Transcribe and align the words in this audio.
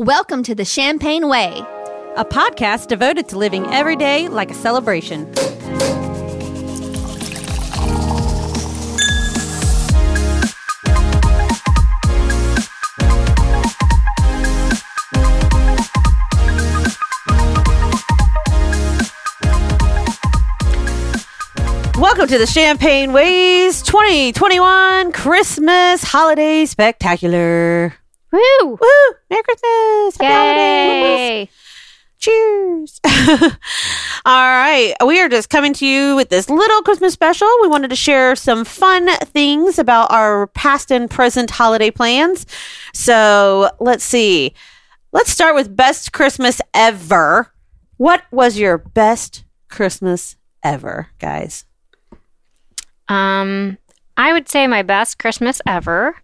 Welcome 0.00 0.42
to 0.44 0.54
the 0.54 0.64
Champagne 0.64 1.28
Way. 1.28 1.62
a 2.16 2.24
podcast 2.24 2.86
devoted 2.86 3.28
to 3.28 3.36
living 3.36 3.66
every 3.66 3.96
day 3.96 4.28
like 4.28 4.50
a 4.50 4.54
celebration. 4.54 5.30
Welcome 22.00 22.28
to 22.28 22.38
the 22.38 22.48
Champagne 22.50 23.12
Ways 23.12 23.82
2021 23.82 25.12
Christmas 25.12 26.02
Holiday 26.02 26.64
Spectacular. 26.64 27.99
Woo! 28.32 28.40
Woo! 28.62 29.14
Merry 29.28 29.42
Christmas! 29.42 30.16
Happy 30.16 30.26
holidays! 30.26 31.48
Cheers. 32.18 33.00
All 34.26 34.34
right. 34.34 34.92
We 35.04 35.20
are 35.20 35.28
just 35.28 35.48
coming 35.48 35.72
to 35.74 35.86
you 35.86 36.14
with 36.16 36.28
this 36.28 36.50
little 36.50 36.82
Christmas 36.82 37.14
special. 37.14 37.48
We 37.62 37.68
wanted 37.68 37.88
to 37.88 37.96
share 37.96 38.36
some 38.36 38.66
fun 38.66 39.08
things 39.18 39.78
about 39.78 40.12
our 40.12 40.48
past 40.48 40.90
and 40.90 41.10
present 41.10 41.50
holiday 41.50 41.90
plans. 41.90 42.44
So 42.92 43.70
let's 43.80 44.04
see. 44.04 44.52
Let's 45.12 45.30
start 45.30 45.54
with 45.54 45.74
best 45.74 46.12
Christmas 46.12 46.60
ever. 46.74 47.50
What 47.96 48.22
was 48.30 48.58
your 48.58 48.76
best 48.76 49.44
Christmas 49.70 50.36
ever, 50.62 51.08
guys? 51.18 51.64
Um, 53.08 53.78
I 54.18 54.34
would 54.34 54.48
say 54.48 54.66
my 54.66 54.82
best 54.82 55.18
Christmas 55.18 55.62
ever 55.66 56.16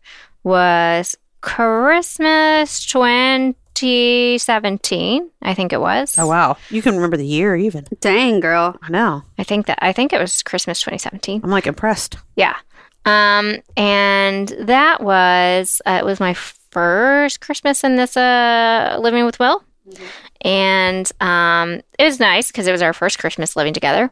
was 0.45 1.17
Christmas 1.47 2.85
2017. 2.85 5.31
I 5.43 5.55
think 5.55 5.73
it 5.73 5.81
was. 5.81 6.19
Oh, 6.19 6.27
wow. 6.27 6.57
You 6.71 6.83
can 6.83 6.97
remember 6.97 7.17
the 7.17 7.25
year 7.25 7.55
even. 7.55 7.87
Dang, 8.01 8.41
girl. 8.41 8.77
I 8.83 8.91
know. 8.91 9.23
I 9.39 9.45
think 9.45 9.67
that 9.67 9.79
I 9.81 9.93
think 9.93 10.13
it 10.13 10.21
was 10.21 10.43
Christmas 10.43 10.81
2017. 10.81 11.43
I'm 11.45 11.51
like 11.51 11.69
impressed. 11.69 12.17
Yeah. 12.35 12.57
Um, 13.05 13.59
and 13.77 14.49
that 14.59 15.05
was 15.05 15.81
uh, 15.87 15.99
it 16.01 16.05
was 16.05 16.19
my 16.19 16.35
first 16.35 17.41
Christmas 17.41 17.85
in 17.85 17.95
this 17.95 18.17
uh 18.17 18.99
living 19.01 19.25
with 19.25 19.39
Will, 19.39 19.63
and 20.41 21.09
um, 21.21 21.81
it 21.97 22.05
was 22.05 22.19
nice 22.19 22.49
because 22.49 22.67
it 22.67 22.73
was 22.73 22.83
our 22.83 22.93
first 22.93 23.21
Christmas 23.21 23.55
living 23.55 23.73
together, 23.73 24.11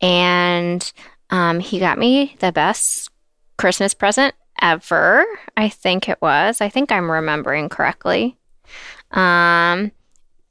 and 0.00 0.92
um, 1.30 1.60
he 1.60 1.78
got 1.78 1.98
me 1.98 2.34
the 2.40 2.50
best 2.50 3.10
Christmas 3.58 3.94
present 3.94 4.34
ever. 4.60 5.24
I 5.56 5.68
think 5.68 6.08
it 6.08 6.20
was. 6.22 6.60
I 6.60 6.68
think 6.68 6.90
I'm 6.92 7.10
remembering 7.10 7.68
correctly. 7.68 8.36
Um, 9.10 9.92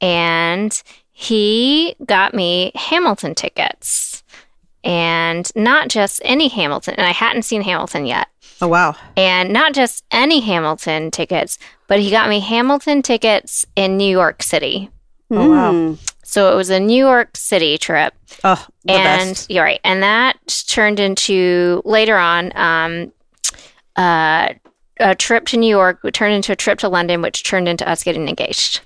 and 0.00 0.82
he 1.10 1.96
got 2.04 2.34
me 2.34 2.72
Hamilton 2.74 3.34
tickets. 3.34 4.22
And 4.82 5.50
not 5.56 5.88
just 5.88 6.20
any 6.24 6.48
Hamilton, 6.48 6.94
and 6.98 7.06
I 7.06 7.12
hadn't 7.12 7.42
seen 7.44 7.62
Hamilton 7.62 8.04
yet. 8.04 8.28
Oh, 8.60 8.68
wow. 8.68 8.94
And 9.16 9.50
not 9.52 9.72
just 9.72 10.04
any 10.10 10.40
Hamilton 10.40 11.10
tickets, 11.10 11.58
but 11.86 12.00
he 12.00 12.10
got 12.10 12.28
me 12.28 12.40
Hamilton 12.40 13.00
tickets 13.00 13.64
in 13.76 13.96
New 13.96 14.10
York 14.10 14.42
City. 14.42 14.90
Oh, 15.30 15.48
wow. 15.50 15.72
Mm. 15.72 15.98
So 16.22 16.52
it 16.52 16.56
was 16.56 16.68
a 16.68 16.78
New 16.80 16.98
York 17.02 17.36
City 17.36 17.78
trip 17.78 18.12
Oh, 18.44 18.66
the 18.84 18.92
and 18.92 19.30
best. 19.30 19.50
you're 19.50 19.64
right 19.64 19.80
and 19.84 20.02
that 20.02 20.64
turned 20.68 20.98
into 21.00 21.80
later 21.84 22.16
on 22.16 22.50
um 22.56 23.12
uh 23.96 24.48
a 25.00 25.14
trip 25.14 25.46
to 25.46 25.56
new 25.56 25.68
york 25.68 25.98
turned 26.12 26.34
into 26.34 26.52
a 26.52 26.56
trip 26.56 26.78
to 26.78 26.88
london 26.88 27.20
which 27.22 27.42
turned 27.44 27.68
into 27.68 27.88
us 27.88 28.02
getting 28.02 28.28
engaged 28.28 28.80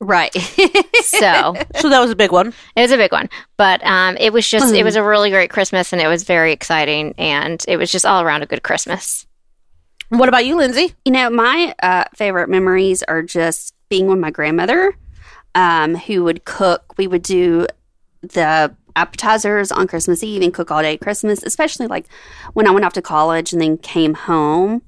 Right. 0.00 0.34
so 1.02 1.54
So 1.76 1.88
that 1.88 2.00
was 2.00 2.10
a 2.10 2.16
big 2.16 2.30
one. 2.32 2.52
it 2.76 2.82
was 2.82 2.90
a 2.90 2.96
big 2.98 3.12
one 3.12 3.30
but 3.56 3.82
um 3.86 4.16
it 4.18 4.32
was 4.32 4.46
just 4.48 4.74
it 4.74 4.84
was 4.84 4.96
a 4.96 5.02
really 5.02 5.30
great 5.30 5.50
christmas 5.50 5.92
and 5.92 6.02
it 6.02 6.08
was 6.08 6.24
very 6.24 6.52
exciting 6.52 7.14
and 7.16 7.64
it 7.68 7.76
was 7.78 7.90
just 7.90 8.04
all 8.04 8.22
around 8.22 8.42
a 8.42 8.46
good 8.46 8.62
christmas 8.62 9.26
What 10.10 10.28
about 10.28 10.44
you, 10.44 10.56
Lindsay? 10.56 10.94
you 11.06 11.12
know, 11.12 11.30
my 11.30 11.74
uh, 11.82 12.04
favorite 12.14 12.48
memories 12.50 13.02
are 13.04 13.22
just 13.22 13.72
being 13.88 14.06
with 14.06 14.18
my 14.18 14.30
grandmother, 14.30 14.94
um, 15.54 15.94
who 15.96 16.22
would 16.24 16.44
cook. 16.44 16.94
We 16.98 17.06
would 17.06 17.22
do 17.22 17.66
the 18.22 18.76
appetizers 18.96 19.70
on 19.72 19.86
Christmas 19.86 20.22
Eve 20.22 20.42
and 20.42 20.52
cook 20.54 20.70
all 20.70 20.82
day 20.82 20.96
Christmas, 20.96 21.42
especially 21.42 21.86
like 21.86 22.06
when 22.52 22.66
I 22.66 22.70
went 22.70 22.84
off 22.84 22.92
to 22.94 23.02
college 23.02 23.52
and 23.52 23.60
then 23.60 23.76
came 23.78 24.14
home. 24.14 24.82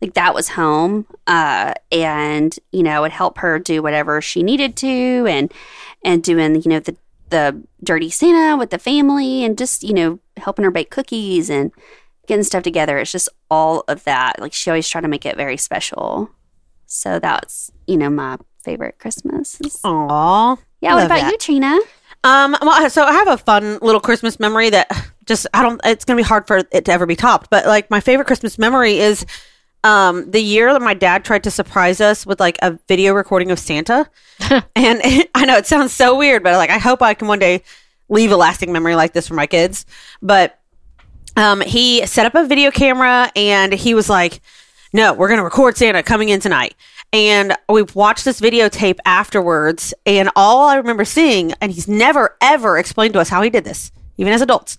Like 0.00 0.14
that 0.14 0.34
was 0.34 0.48
home. 0.50 1.06
Uh, 1.26 1.74
and, 1.92 2.58
you 2.72 2.82
know, 2.82 3.02
would 3.02 3.12
help 3.12 3.38
her 3.38 3.58
do 3.58 3.82
whatever 3.82 4.22
she 4.22 4.42
needed 4.42 4.74
to 4.76 5.26
and 5.28 5.52
and 6.04 6.22
doing, 6.22 6.56
you 6.62 6.68
know, 6.70 6.80
the 6.80 6.96
the 7.28 7.62
dirty 7.84 8.10
Santa 8.10 8.56
with 8.56 8.70
the 8.70 8.78
family 8.78 9.44
and 9.44 9.56
just, 9.58 9.82
you 9.84 9.92
know, 9.92 10.18
helping 10.38 10.64
her 10.64 10.70
bake 10.70 10.90
cookies 10.90 11.48
and 11.50 11.70
getting 12.26 12.42
stuff 12.44 12.62
together. 12.62 12.98
It's 12.98 13.12
just 13.12 13.28
all 13.50 13.84
of 13.88 14.02
that. 14.04 14.40
Like 14.40 14.52
she 14.54 14.70
always 14.70 14.88
tried 14.88 15.02
to 15.02 15.08
make 15.08 15.26
it 15.26 15.36
very 15.36 15.56
special. 15.56 16.30
So 16.86 17.18
that's, 17.20 17.70
you 17.86 17.96
know, 17.96 18.10
my 18.10 18.38
favorite 18.64 18.98
Christmas. 18.98 19.60
is- 19.60 19.80
Aw. 19.84 20.56
Yeah, 20.80 20.94
what 20.94 21.06
about 21.06 21.20
that. 21.20 21.30
you, 21.32 21.38
Trina? 21.38 21.78
Um, 22.22 22.54
well, 22.60 22.90
so 22.90 23.02
I 23.04 23.12
have 23.12 23.28
a 23.28 23.38
fun 23.38 23.78
little 23.80 24.00
Christmas 24.00 24.38
memory 24.38 24.70
that 24.70 24.90
just 25.24 25.46
I 25.54 25.62
don't. 25.62 25.80
It's 25.84 26.04
gonna 26.04 26.18
be 26.18 26.22
hard 26.22 26.46
for 26.46 26.58
it 26.70 26.84
to 26.84 26.92
ever 26.92 27.06
be 27.06 27.16
topped. 27.16 27.48
But 27.50 27.66
like 27.66 27.90
my 27.90 28.00
favorite 28.00 28.26
Christmas 28.26 28.58
memory 28.58 28.98
is 28.98 29.24
um 29.82 30.30
the 30.30 30.40
year 30.40 30.72
that 30.72 30.82
my 30.82 30.92
dad 30.92 31.24
tried 31.24 31.44
to 31.44 31.50
surprise 31.50 32.00
us 32.00 32.26
with 32.26 32.38
like 32.38 32.58
a 32.60 32.78
video 32.88 33.14
recording 33.14 33.50
of 33.50 33.58
Santa, 33.58 34.08
and 34.76 35.00
I 35.34 35.46
know 35.46 35.56
it 35.56 35.66
sounds 35.66 35.92
so 35.92 36.16
weird, 36.16 36.42
but 36.42 36.54
like 36.56 36.70
I 36.70 36.78
hope 36.78 37.00
I 37.00 37.14
can 37.14 37.28
one 37.28 37.38
day 37.38 37.62
leave 38.08 38.32
a 38.32 38.36
lasting 38.36 38.72
memory 38.72 38.96
like 38.96 39.12
this 39.12 39.28
for 39.28 39.34
my 39.34 39.46
kids. 39.46 39.86
But 40.20 40.58
um, 41.36 41.60
he 41.62 42.04
set 42.06 42.26
up 42.26 42.34
a 42.34 42.46
video 42.46 42.70
camera 42.70 43.30
and 43.34 43.72
he 43.72 43.94
was 43.94 44.10
like, 44.10 44.42
"No, 44.92 45.14
we're 45.14 45.28
gonna 45.28 45.44
record 45.44 45.78
Santa 45.78 46.02
coming 46.02 46.28
in 46.28 46.40
tonight." 46.40 46.74
And 47.12 47.56
we 47.68 47.82
watched 47.82 48.24
this 48.24 48.40
videotape 48.40 48.98
afterwards, 49.04 49.92
and 50.06 50.30
all 50.36 50.68
I 50.68 50.76
remember 50.76 51.04
seeing, 51.04 51.52
and 51.60 51.72
he's 51.72 51.88
never 51.88 52.36
ever 52.40 52.78
explained 52.78 53.14
to 53.14 53.20
us 53.20 53.28
how 53.28 53.42
he 53.42 53.50
did 53.50 53.64
this, 53.64 53.90
even 54.16 54.32
as 54.32 54.42
adults. 54.42 54.78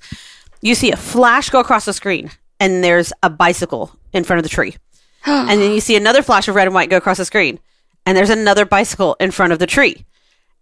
You 0.61 0.75
see 0.75 0.91
a 0.91 0.97
flash 0.97 1.49
go 1.49 1.59
across 1.59 1.83
the 1.85 1.93
screen, 1.93 2.31
and 2.59 2.83
there's 2.83 3.11
a 3.21 3.29
bicycle 3.29 3.93
in 4.13 4.23
front 4.23 4.37
of 4.37 4.43
the 4.43 4.49
tree, 4.49 4.77
and 5.25 5.61
then 5.61 5.73
you 5.73 5.81
see 5.81 5.97
another 5.97 6.23
flash 6.23 6.47
of 6.47 6.55
red 6.55 6.67
and 6.67 6.73
white 6.73 6.89
go 6.89 6.97
across 6.97 7.17
the 7.17 7.25
screen, 7.25 7.59
and 8.05 8.17
there's 8.17 8.29
another 8.29 8.65
bicycle 8.65 9.17
in 9.19 9.31
front 9.31 9.51
of 9.51 9.59
the 9.59 9.67
tree. 9.67 10.05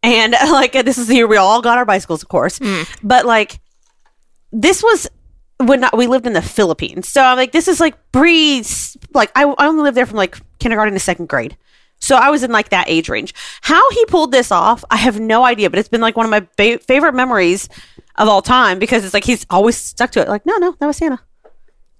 And 0.02 0.31
like 0.50 0.74
this 0.74 0.97
is 0.97 1.08
the 1.08 1.16
year 1.16 1.28
we 1.28 1.38
all 1.38 1.62
got 1.62 1.78
our 1.78 1.85
bicycles, 1.85 2.24
of 2.24 2.29
course, 2.29 2.58
hmm. 2.58 2.84
but 3.03 3.25
like 3.25 3.59
this 4.52 4.81
was 4.81 5.08
when 5.59 5.81
not, 5.81 5.97
we 5.97 6.08
lived 6.08 6.25
in 6.25 6.34
the 6.34 6.42
Philippines. 6.42 7.08
So 7.08 7.22
I'm 7.22 7.38
like, 7.38 7.52
this 7.52 7.68
is 7.68 7.80
like 7.80 7.96
pre, 8.12 8.64
like 9.14 9.31
I, 9.36 9.44
I 9.44 9.68
only 9.68 9.84
lived 9.84 9.97
there 9.97 10.06
from 10.06 10.18
like 10.18 10.38
kindergarten 10.59 10.94
to 10.94 11.00
second 11.00 11.28
grade. 11.30 11.58
So 12.02 12.16
I 12.16 12.30
was 12.30 12.44
in 12.44 12.52
like 12.52 12.70
that 12.70 12.86
age 12.90 13.09
range. 13.09 13.34
How 13.62 13.90
he 13.92 14.06
pulled 14.06 14.31
this 14.31 14.52
off, 14.52 14.86
I 14.90 14.96
have 14.97 15.20
no 15.20 15.44
idea, 15.44 15.70
but 15.70 15.80
it's 15.80 15.90
been 15.90 16.00
like 16.02 16.16
one 16.16 16.25
of 16.25 16.30
my 16.30 16.47
ba- 16.58 16.80
favorite 16.80 17.14
memories 17.14 17.68
of 18.16 18.30
all 18.30 18.42
time 18.42 18.80
because 18.80 19.03
it's 19.03 19.14
like 19.14 19.25
he's 19.25 19.46
always 19.50 19.75
stuck 19.75 20.12
to 20.12 20.22
it. 20.22 20.30
Like, 20.30 20.46
no, 20.46 20.56
no, 20.58 20.75
that 20.80 20.88
was 20.88 20.96
Santa. 20.97 21.20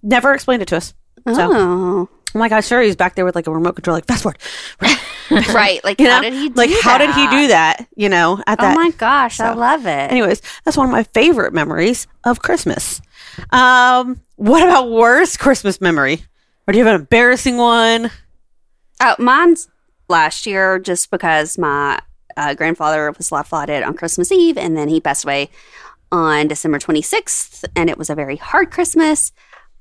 Never 0.02 0.34
explained 0.34 0.62
it 0.62 0.70
to 0.70 0.78
us. 0.78 0.94
So 1.28 1.50
Oh, 1.54 2.10
I'm 2.34 2.40
like, 2.40 2.54
I'm 2.54 2.62
sure 2.62 2.82
he's 2.82 2.96
back 2.96 3.16
there 3.16 3.26
with 3.26 3.36
like 3.36 3.48
a 3.48 3.52
remote 3.52 3.74
control, 3.76 3.98
like 3.98 4.06
fast 4.06 4.24
forward. 4.24 4.38
right. 5.54 5.84
Like, 5.84 6.00
You 6.00 6.10
how 6.10 6.22
did 6.22 6.32
he 6.34 6.48
do 6.48 6.56
like, 6.56 6.70
how 6.82 6.98
did 6.98 7.10
he 7.10 7.26
that? 7.26 7.32
do 7.32 7.48
that? 7.50 7.88
You 7.98 8.08
know, 8.08 8.42
at 8.48 8.58
oh 8.60 8.62
that. 8.64 8.78
Oh 8.78 8.80
my 8.82 8.92
gosh, 8.92 9.42
I 9.42 9.54
love 9.54 9.86
it. 9.86 10.12
Anyways, 10.12 10.42
that's 10.64 10.78
one 10.78 10.88
of 10.88 10.92
my 10.94 11.04
favorite 11.04 11.54
memories 11.54 12.08
of 12.24 12.42
Christmas. 12.42 13.02
Um, 13.52 14.22
what 14.36 14.64
about 14.64 14.90
worst 14.90 15.40
Christmas 15.40 15.82
memory? 15.82 16.24
Or 16.68 16.72
do 16.72 16.78
you 16.78 16.86
have 16.86 16.94
an 16.94 17.02
embarrassing 17.02 17.58
one? 17.58 18.12
Oh, 19.02 19.16
mine's 19.18 19.68
last 20.08 20.46
year 20.46 20.80
just 20.80 21.10
because 21.12 21.58
my 21.58 22.00
uh, 22.38 22.54
grandfather 22.54 23.12
was 23.12 23.32
life 23.32 23.48
flighted 23.48 23.84
on 23.84 23.96
Christmas 23.96 24.32
Eve 24.32 24.58
and 24.58 24.78
then 24.78 24.88
he 24.88 25.02
passed 25.02 25.24
away 25.24 25.50
on 26.12 26.48
December 26.48 26.80
26th. 26.80 27.66
And 27.76 27.90
it 27.90 27.98
was 27.98 28.10
a 28.10 28.16
very 28.16 28.36
hard 28.36 28.72
Christmas. 28.72 29.32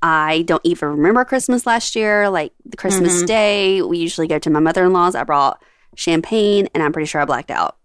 I 0.01 0.43
don't 0.43 0.65
even 0.65 0.91
remember 0.91 1.25
Christmas 1.25 1.67
last 1.67 1.97
year. 1.97 2.31
Like 2.31 2.53
the 2.65 2.77
Christmas 2.77 3.23
day, 3.23 3.83
we 3.83 3.99
usually 3.99 4.29
go 4.29 4.39
to 4.39 4.51
my 4.51 4.61
mother 4.61 4.85
in 4.85 4.93
law's. 4.93 5.15
I 5.15 5.25
brought 5.25 5.63
champagne 5.97 6.69
and 6.75 6.83
I'm 6.83 6.93
pretty 6.93 7.07
sure 7.07 7.21
I 7.21 7.25
blacked 7.25 7.51
out. 7.51 7.77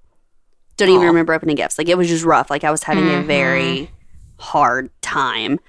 Don't 0.78 0.90
even 0.90 1.08
remember 1.08 1.34
opening 1.34 1.56
gifts. 1.56 1.78
Like 1.78 1.90
it 1.90 1.98
was 1.98 2.08
just 2.08 2.24
rough. 2.24 2.50
Like 2.50 2.64
I 2.64 2.72
was 2.72 2.84
having 2.84 3.10
a 3.10 3.22
very 3.22 3.90
hard 4.44 4.90
time. 5.02 5.60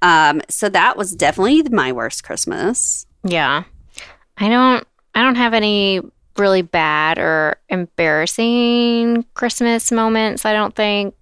Um, 0.00 0.40
so 0.48 0.68
that 0.68 0.96
was 0.96 1.14
definitely 1.14 1.62
my 1.70 1.92
worst 1.92 2.24
Christmas. 2.24 3.06
yeah 3.24 3.64
i 4.38 4.48
don't 4.48 4.86
i 5.14 5.22
don't 5.22 5.34
have 5.36 5.52
any 5.54 6.00
really 6.38 6.62
bad 6.62 7.18
or 7.18 7.56
embarrassing 7.68 9.24
christmas 9.34 9.92
moments 9.92 10.44
i 10.44 10.52
don't 10.52 10.74
think 10.74 11.14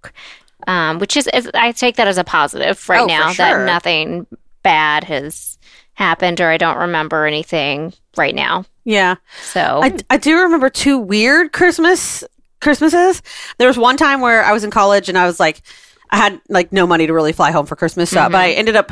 um 0.68 0.98
which 0.98 1.16
is 1.16 1.28
is- 1.34 1.50
i 1.54 1.72
take 1.72 1.96
that 1.96 2.06
as 2.08 2.18
a 2.18 2.24
positive 2.24 2.88
right 2.88 3.00
Oh, 3.02 3.06
now 3.06 3.32
sure. 3.32 3.44
that 3.46 3.66
nothing 3.66 4.26
bad 4.62 5.04
has 5.04 5.58
happened 5.94 6.40
or 6.40 6.48
i 6.48 6.56
don't 6.56 6.78
remember 6.78 7.26
anything 7.26 7.92
right 8.16 8.34
now 8.34 8.64
Yeah. 8.84 9.16
So 9.42 9.80
I, 9.82 9.96
I 10.08 10.16
do 10.16 10.38
remember 10.42 10.70
two 10.70 10.98
weird 10.98 11.52
Christmas 11.52 12.24
Christmases. 12.60 13.22
There 13.58 13.68
was 13.68 13.78
one 13.78 13.96
time 13.96 14.20
where 14.20 14.42
I 14.44 14.52
was 14.52 14.64
in 14.64 14.70
college 14.70 15.08
and 15.08 15.16
I 15.16 15.24
was 15.26 15.38
like, 15.40 15.62
I 16.10 16.16
had 16.16 16.40
like 16.48 16.72
no 16.72 16.86
money 16.86 17.06
to 17.06 17.14
really 17.14 17.32
fly 17.32 17.52
home 17.52 17.66
for 17.66 17.76
Christmas, 17.76 18.10
so, 18.10 18.28
but 18.28 18.34
I 18.34 18.50
mm-hmm. 18.50 18.58
ended 18.58 18.76
up 18.76 18.90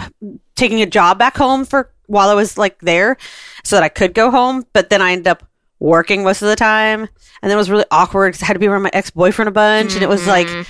taking 0.55 0.81
a 0.83 0.87
job 0.87 1.19
back 1.19 1.37
home 1.37 1.65
for 1.65 1.91
while 2.07 2.29
I 2.29 2.35
was 2.35 2.57
like 2.57 2.79
there, 2.81 3.17
so 3.65 3.77
that 3.77 3.83
I 3.83 3.89
could 3.89 4.15
go 4.15 4.31
home. 4.31 4.65
But 4.73 4.91
then 4.91 5.03
I 5.03 5.13
ended 5.13 5.27
up 5.27 5.45
working 5.81 6.23
most 6.23 6.43
of 6.43 6.49
the 6.49 6.57
time, 6.57 7.01
and 7.01 7.51
then 7.51 7.53
it 7.53 7.57
was 7.57 7.71
really 7.71 7.85
awkward 7.91 8.33
because 8.33 8.43
I 8.43 8.47
had 8.47 8.53
to 8.55 8.61
be 8.61 8.69
around 8.69 8.83
my 8.83 8.91
ex 8.93 9.11
boyfriend 9.11 9.49
a 9.49 9.53
bunch, 9.53 9.95
and 9.95 10.03
it 10.03 10.09
was 10.09 10.27
like 10.27 10.47
mm-hmm. 10.47 10.63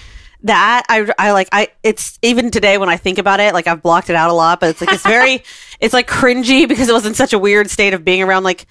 that. 0.44 0.84
I 0.88 1.10
I 1.18 1.32
like 1.32 1.48
I. 1.52 1.68
It's 1.82 2.18
even 2.22 2.50
today 2.50 2.78
when 2.78 2.88
I 2.88 2.96
think 2.96 3.18
about 3.18 3.40
it, 3.40 3.52
like 3.52 3.66
I've 3.66 3.82
blocked 3.82 4.08
it 4.08 4.16
out 4.16 4.30
a 4.30 4.34
lot, 4.34 4.60
but 4.60 4.70
it's 4.70 4.80
like 4.80 4.92
it's 4.92 5.06
very, 5.06 5.42
it's 5.80 5.94
like 5.94 6.08
cringy 6.08 6.66
because 6.66 6.88
it 6.88 6.92
was 6.92 7.04
in 7.04 7.14
such 7.14 7.34
a 7.34 7.38
weird 7.38 7.68
state 7.68 7.92
of 7.92 8.04
being 8.04 8.22
around 8.22 8.44
like 8.44 8.66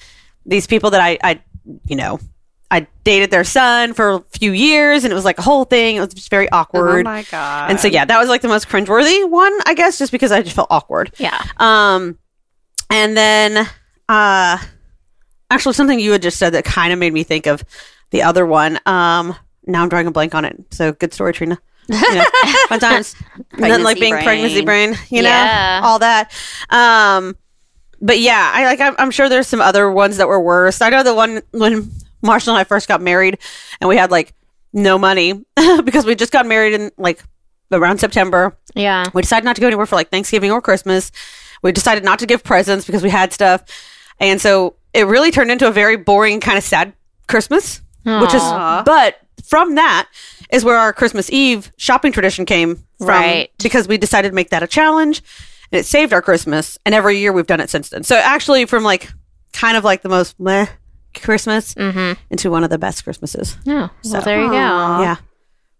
these 0.46 0.66
people 0.66 0.92
that 0.92 1.02
I 1.02 1.20
I 1.24 1.42
you 1.86 1.96
know. 1.96 2.20
I 2.70 2.86
dated 3.06 3.32
their 3.32 3.44
son 3.46 3.94
for 3.94 4.10
a 4.16 4.20
few 4.38 4.52
years 4.52 5.04
and 5.06 5.12
it 5.12 5.16
was 5.16 5.24
like 5.26 5.38
a 5.40 5.42
whole 5.42 5.64
thing. 5.64 5.96
It 5.96 6.00
was 6.02 6.14
just 6.14 6.30
very 6.30 6.50
awkward. 6.52 7.08
Oh 7.08 7.10
my 7.10 7.24
god. 7.24 7.70
And 7.72 7.80
so 7.80 7.88
yeah, 7.88 8.04
that 8.06 8.20
was 8.20 8.28
like 8.28 8.42
the 8.42 8.50
most 8.50 8.68
cringeworthy 8.68 9.30
one, 9.30 9.54
I 9.66 9.74
guess, 9.74 9.98
just 9.98 10.12
because 10.12 10.32
I 10.34 10.42
just 10.42 10.56
felt 10.56 10.68
awkward. 10.70 11.12
yeah. 11.18 11.42
Um, 11.58 12.18
and 12.90 13.16
then 13.16 13.66
uh, 14.10 14.58
actually 15.50 15.74
something 15.74 16.00
you 16.00 16.12
had 16.12 16.22
just 16.22 16.38
said 16.38 16.52
that 16.54 16.66
kind 16.66 16.92
of 16.92 17.00
made 17.00 17.14
me 17.14 17.24
think 17.24 17.48
of 17.48 17.64
the 18.12 18.24
other 18.24 18.46
one. 18.46 18.80
Um, 18.86 19.36
now 19.66 19.82
I'm 19.84 19.90
drawing 19.90 20.08
a 20.08 20.12
blank 20.12 20.36
on 20.36 20.44
it. 20.46 20.58
So 20.72 20.92
good 20.92 21.14
story, 21.14 21.34
Trina. 21.34 21.58
You 21.90 22.16
know, 22.16 22.26
fun 22.68 22.80
times. 22.82 23.16
Nothing 23.58 23.84
like 23.84 23.98
being 24.00 24.14
brain. 24.14 24.24
pregnancy 24.26 24.62
brain. 24.66 24.96
You 25.10 25.22
know, 25.22 25.30
Yeah. 25.30 25.82
all 25.84 26.00
that. 26.00 26.34
Um, 26.70 27.38
but 28.02 28.20
yeah, 28.20 28.52
I 28.54 28.66
like. 28.66 28.80
I'm, 28.82 28.94
I'm 29.00 29.10
sure 29.12 29.30
there's 29.30 29.48
some 29.48 29.62
other 29.62 29.90
ones 29.90 30.18
that 30.18 30.28
were 30.28 30.40
worse. 30.40 30.82
I 30.82 30.90
know 30.90 31.02
the 31.04 31.14
one 31.16 31.42
when 31.52 31.90
Marshall 32.22 32.54
and 32.54 32.60
I 32.60 32.64
first 32.64 32.88
got 32.88 33.02
married, 33.02 33.38
and 33.82 33.88
we 33.88 33.98
had 33.98 34.12
like 34.12 34.34
no 34.74 34.98
money 34.98 35.34
because 35.84 36.06
we 36.06 36.16
just 36.16 36.32
got 36.32 36.46
married 36.46 36.74
in 36.74 36.92
like 36.98 37.24
around 37.72 38.00
September. 38.00 38.56
Yeah. 38.76 39.06
We 39.14 39.22
decided 39.22 39.46
not 39.46 39.56
to 39.56 39.62
go 39.62 39.68
anywhere 39.68 39.86
for 39.86 39.96
like 39.96 40.10
Thanksgiving 40.10 40.52
or 40.52 40.62
Christmas. 40.62 41.12
We 41.64 41.72
decided 41.72 42.04
not 42.04 42.20
to 42.20 42.26
give 42.26 42.44
presents 42.44 42.86
because 42.86 43.02
we 43.04 43.10
had 43.10 43.34
stuff. 43.34 43.64
And 44.20 44.40
so 44.42 44.76
it 44.94 45.04
really 45.08 45.32
turned 45.32 45.52
into 45.52 45.68
a 45.68 45.72
very 45.72 45.96
boring, 45.98 46.40
kind 46.40 46.58
of 46.58 46.64
sad 46.64 46.94
Christmas, 47.28 47.82
which 48.22 48.34
is, 48.34 48.42
but 48.86 49.18
from 49.44 49.76
that 49.76 50.08
is 50.50 50.64
where 50.64 50.78
our 50.78 50.94
Christmas 50.94 51.30
Eve 51.30 51.72
shopping 51.78 52.12
tradition 52.12 52.46
came 52.46 52.78
from 52.98 53.08
Right. 53.08 53.52
because 53.62 53.88
we 53.88 53.98
decided 53.98 54.30
to 54.30 54.36
make 54.36 54.50
that 54.52 54.64
a 54.64 54.68
challenge 54.68 55.22
and 55.72 55.80
it 55.80 55.84
saved 55.86 56.14
our 56.14 56.22
Christmas. 56.22 56.78
And 56.86 56.96
every 56.96 57.18
year 57.20 57.34
we've 57.34 57.46
done 57.48 57.60
it 57.60 57.70
since 57.70 57.90
then. 57.90 58.04
So 58.04 58.16
actually, 58.16 58.66
from 58.66 58.84
like 58.84 59.12
kind 59.54 59.76
of 59.78 59.84
like 59.84 60.02
the 60.04 60.10
most 60.10 60.40
meh 60.40 60.68
Christmas 61.22 61.74
Mm-hmm. 61.74 62.20
into 62.30 62.50
one 62.52 62.64
of 62.64 62.70
the 62.70 62.78
best 62.78 63.04
Christmases. 63.04 63.58
Oh, 63.68 63.90
So- 64.02 64.14
well, 64.14 64.22
there 64.22 64.42
you 64.42 64.48
go. 64.50 64.54
Yeah. 64.54 65.16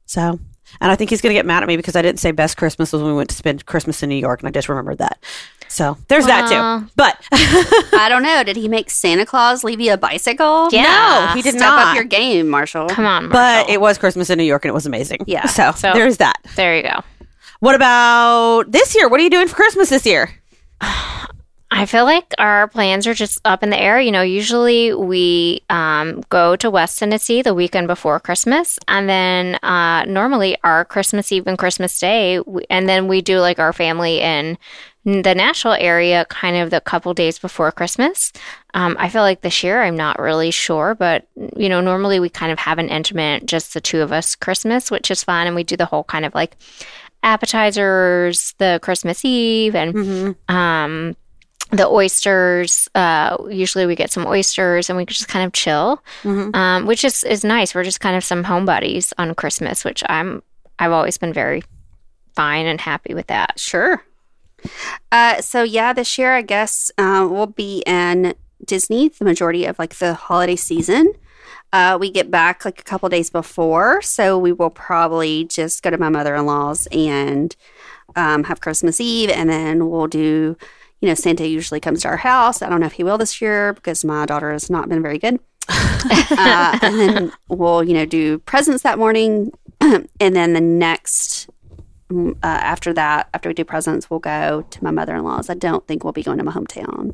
So, 0.06 0.40
and 0.82 0.92
I 0.92 0.96
think 0.96 1.10
he's 1.10 1.22
going 1.22 1.32
to 1.34 1.38
get 1.38 1.46
mad 1.46 1.64
at 1.64 1.68
me 1.68 1.76
because 1.78 1.96
I 1.96 2.02
didn't 2.02 2.20
say 2.20 2.32
best 2.32 2.58
Christmas 2.58 2.92
was 2.94 3.02
when 3.02 3.12
we 3.12 3.18
went 3.18 3.30
to 3.30 3.36
spend 3.36 3.66
Christmas 3.66 4.02
in 4.04 4.10
New 4.10 4.16
York, 4.16 4.42
and 4.42 4.48
I 4.48 4.52
just 4.52 4.70
remembered 4.70 4.98
that. 5.00 5.18
So 5.70 5.98
there's 6.08 6.26
that 6.28 6.48
too. 6.50 6.90
But 6.96 7.18
I 7.94 8.08
don't 8.10 8.24
know. 8.24 8.44
Did 8.44 8.56
he 8.56 8.68
make 8.70 8.90
Santa 8.90 9.26
Claus 9.26 9.66
leave 9.66 9.82
you 9.82 9.92
a 9.94 9.98
bicycle? 9.98 10.70
Yeah. 10.72 10.84
no, 11.30 11.34
he 11.36 11.42
did 11.42 11.56
Step 11.56 11.62
not. 11.62 11.88
up 11.90 11.96
your 11.96 12.06
game, 12.06 12.48
Marshall. 12.48 12.88
Come 12.88 13.06
on, 13.06 13.30
but 13.30 13.70
it 13.70 13.82
was 13.82 13.98
Christmas 13.98 14.30
in 14.30 14.38
New 14.38 14.46
York, 14.46 14.64
and 14.64 14.70
it 14.70 14.74
was 14.74 14.86
amazing. 14.86 15.20
Yeah. 15.28 15.46
So, 15.48 15.72
So- 15.74 15.92
there's 15.94 16.18
that. 16.18 16.38
there 16.56 16.76
you 16.78 16.84
go. 16.84 17.02
What 17.60 17.76
about 17.76 18.72
this 18.72 18.96
year? 18.96 19.10
What 19.10 19.20
are 19.20 19.24
you 19.24 19.30
doing 19.30 19.48
for 19.48 19.56
Christmas 19.56 19.90
this 19.90 20.06
year? 20.06 20.30
I 21.70 21.86
feel 21.86 22.06
like 22.06 22.34
our 22.38 22.70
plans 22.70 23.06
are 23.08 23.14
just 23.14 23.42
up 23.44 23.62
in 23.62 23.70
the 23.70 23.80
air. 23.80 24.00
You 24.00 24.12
know, 24.12 24.22
usually 24.22 24.94
we 24.94 25.62
um, 25.70 26.22
go 26.30 26.56
to 26.56 26.70
West 26.70 26.98
Tennessee 26.98 27.42
the 27.42 27.54
weekend 27.54 27.88
before 27.88 28.22
Christmas, 28.22 28.80
and 28.88 29.10
then 29.10 29.56
uh, 29.64 30.06
normally 30.06 30.58
our 30.64 30.86
Christmas 30.86 31.32
Eve 31.32 31.46
and 31.46 31.58
Christmas 31.58 32.00
Day, 32.00 32.40
we, 32.40 32.66
and 32.70 32.88
then 32.88 33.08
we 33.08 33.22
do 33.22 33.40
like 33.40 33.60
our 33.60 33.74
family 33.74 34.22
in 34.22 34.58
the 35.04 35.36
Nashville 35.36 35.76
area 35.78 36.26
kind 36.30 36.56
of 36.56 36.70
the 36.70 36.82
couple 36.82 37.14
days 37.14 37.38
before 37.38 37.72
Christmas. 37.72 38.32
Um, 38.74 38.96
I 38.98 39.10
feel 39.10 39.22
like 39.22 39.42
this 39.42 39.62
year 39.62 39.84
I'm 39.84 39.96
not 39.96 40.20
really 40.20 40.52
sure, 40.52 40.96
but 40.96 41.28
you 41.58 41.68
know, 41.68 41.82
normally 41.82 42.20
we 42.20 42.30
kind 42.30 42.52
of 42.52 42.60
have 42.60 42.80
an 42.80 42.90
intimate, 42.90 43.46
just 43.46 43.74
the 43.74 43.82
two 43.82 44.02
of 44.02 44.14
us 44.14 44.36
Christmas, 44.36 44.90
which 44.90 45.12
is 45.12 45.24
fun, 45.24 45.48
and 45.48 45.56
we 45.56 45.64
do 45.64 45.76
the 45.76 45.86
whole 45.86 46.06
kind 46.06 46.26
of 46.26 46.34
like 46.34 46.56
appetizers, 47.24 48.54
the 48.58 48.80
Christmas 48.82 49.26
Eve, 49.26 49.76
and 49.76 50.36
um, 50.48 51.16
the 51.72 51.88
oysters. 51.88 52.88
Uh, 52.96 53.38
usually 53.50 53.86
we 53.86 53.96
get 53.96 54.12
some 54.12 54.26
oysters 54.26 54.90
and 54.90 54.98
we 54.98 55.06
just 55.06 55.28
kind 55.28 55.46
of 55.46 55.54
chill, 55.54 56.02
um, 56.54 56.86
which 56.86 57.04
is 57.04 57.24
is 57.24 57.44
nice. 57.44 57.76
We're 57.76 57.84
just 57.84 58.00
kind 58.00 58.16
of 58.16 58.24
some 58.24 58.44
homebodies 58.44 59.14
on 59.18 59.36
Christmas, 59.36 59.84
which 59.84 60.04
I'm 60.08 60.42
I've 60.80 60.92
always 60.92 61.18
been 61.18 61.34
very 61.34 61.64
fine 62.36 62.66
and 62.66 62.80
happy 62.80 63.14
with 63.14 63.28
that. 63.28 63.60
Sure. 63.60 64.04
Uh, 65.12 65.42
so 65.42 65.64
yeah, 65.64 65.94
this 65.94 66.18
year 66.18 66.36
I 66.36 66.42
guess 66.42 66.92
uh, 66.98 67.28
we'll 67.30 67.48
be 67.48 67.84
in 67.86 68.34
Disney 68.66 69.10
the 69.10 69.26
majority 69.26 69.66
of 69.66 69.78
like 69.80 69.96
the 69.96 70.14
holiday 70.14 70.56
season. 70.56 71.14
Uh, 71.74 71.98
we 72.00 72.10
get 72.10 72.32
back 72.32 72.64
like 72.64 72.80
a 72.80 72.84
couple 72.84 73.10
days 73.10 73.30
before, 73.30 74.02
so 74.02 74.38
we 74.38 74.54
will 74.54 74.70
probably 74.70 75.44
just 75.46 75.84
go 75.84 75.90
to 75.90 75.98
my 75.98 76.10
mother 76.10 76.34
in 76.34 76.46
law's 76.46 76.88
and 76.92 77.56
um, 78.16 78.46
have 78.46 78.62
Christmas 78.62 79.02
Eve, 79.02 79.30
and 79.30 79.50
then 79.50 79.90
we'll 79.90 80.08
do. 80.08 80.58
You 81.02 81.10
know, 81.10 81.14
Santa 81.14 81.48
usually 81.48 81.80
comes 81.80 82.02
to 82.02 82.08
our 82.08 82.18
house. 82.18 82.62
I 82.62 82.70
don't 82.70 82.80
know 82.80 82.88
if 82.88 82.94
he 82.94 83.04
will 83.04 83.18
this 83.18 83.42
year 83.42 83.74
because 83.74 84.04
my 84.04 84.26
daughter 84.26 84.52
has 84.52 84.70
not 84.70 84.90
been 84.90 85.02
very 85.02 85.20
good. 85.20 85.40
uh, 85.70 86.80
and 86.82 87.00
then 87.00 87.32
we'll, 87.50 87.84
you 87.84 87.94
know, 87.94 88.06
do 88.06 88.40
presents 88.40 88.84
that 88.84 88.98
morning, 88.98 89.52
and 89.82 90.08
then 90.20 90.54
the 90.54 90.62
next 90.62 91.50
uh, 92.10 92.34
after 92.44 92.94
that, 92.94 93.30
after 93.34 93.50
we 93.50 93.54
do 93.54 93.66
presents, 93.66 94.10
we'll 94.10 94.20
go 94.22 94.66
to 94.70 94.84
my 94.84 94.92
mother 94.92 95.16
in 95.16 95.24
law's. 95.24 95.50
I 95.50 95.56
don't 95.56 95.86
think 95.86 96.04
we'll 96.04 96.14
be 96.14 96.24
going 96.24 96.38
to 96.38 96.44
my 96.44 96.54
hometown 96.54 97.14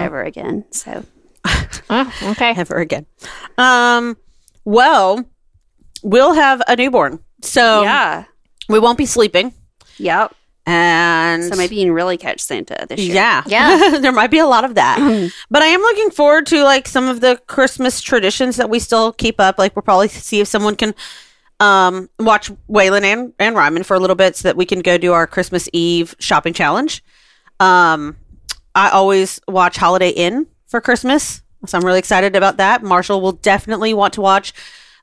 ever 0.00 0.22
again. 0.22 0.64
So 0.72 1.04
Oh, 1.90 2.12
okay. 2.22 2.54
Ever 2.56 2.76
again? 2.78 3.06
Um, 3.56 4.16
well, 4.64 5.24
we'll 6.02 6.34
have 6.34 6.62
a 6.66 6.76
newborn, 6.76 7.20
so 7.42 7.82
yeah, 7.82 8.24
we 8.68 8.78
won't 8.78 8.98
be 8.98 9.06
sleeping, 9.06 9.54
yep. 9.96 10.34
And 10.68 11.44
So 11.44 11.56
maybe 11.56 11.76
you 11.76 11.86
can 11.86 11.92
really 11.92 12.18
catch 12.18 12.40
Santa 12.40 12.86
this 12.88 13.00
year. 13.00 13.14
Yeah. 13.14 13.42
Yeah. 13.46 13.98
there 14.00 14.12
might 14.12 14.30
be 14.30 14.38
a 14.38 14.46
lot 14.46 14.64
of 14.64 14.74
that. 14.74 14.98
but 15.50 15.62
I 15.62 15.66
am 15.66 15.80
looking 15.80 16.10
forward 16.10 16.46
to 16.46 16.62
like 16.62 16.86
some 16.86 17.08
of 17.08 17.20
the 17.20 17.40
Christmas 17.46 18.00
traditions 18.02 18.56
that 18.56 18.68
we 18.68 18.78
still 18.78 19.12
keep 19.12 19.40
up. 19.40 19.58
Like 19.58 19.74
we'll 19.74 19.82
probably 19.82 20.08
see 20.08 20.40
if 20.40 20.48
someone 20.48 20.76
can 20.76 20.94
um 21.60 22.08
watch 22.18 22.50
Waylon 22.68 23.02
and, 23.02 23.32
and 23.38 23.56
Ryman 23.56 23.82
for 23.82 23.94
a 23.94 23.98
little 23.98 24.14
bit 24.14 24.36
so 24.36 24.48
that 24.48 24.56
we 24.56 24.66
can 24.66 24.80
go 24.80 24.98
do 24.98 25.12
our 25.12 25.26
Christmas 25.26 25.68
Eve 25.72 26.14
shopping 26.18 26.52
challenge. 26.52 27.02
Um 27.60 28.16
I 28.74 28.90
always 28.90 29.40
watch 29.48 29.76
Holiday 29.76 30.10
Inn 30.10 30.46
for 30.66 30.80
Christmas. 30.80 31.42
So 31.66 31.78
I'm 31.78 31.84
really 31.84 31.98
excited 31.98 32.36
about 32.36 32.58
that. 32.58 32.82
Marshall 32.82 33.20
will 33.20 33.32
definitely 33.32 33.94
want 33.94 34.14
to 34.14 34.20
watch 34.20 34.52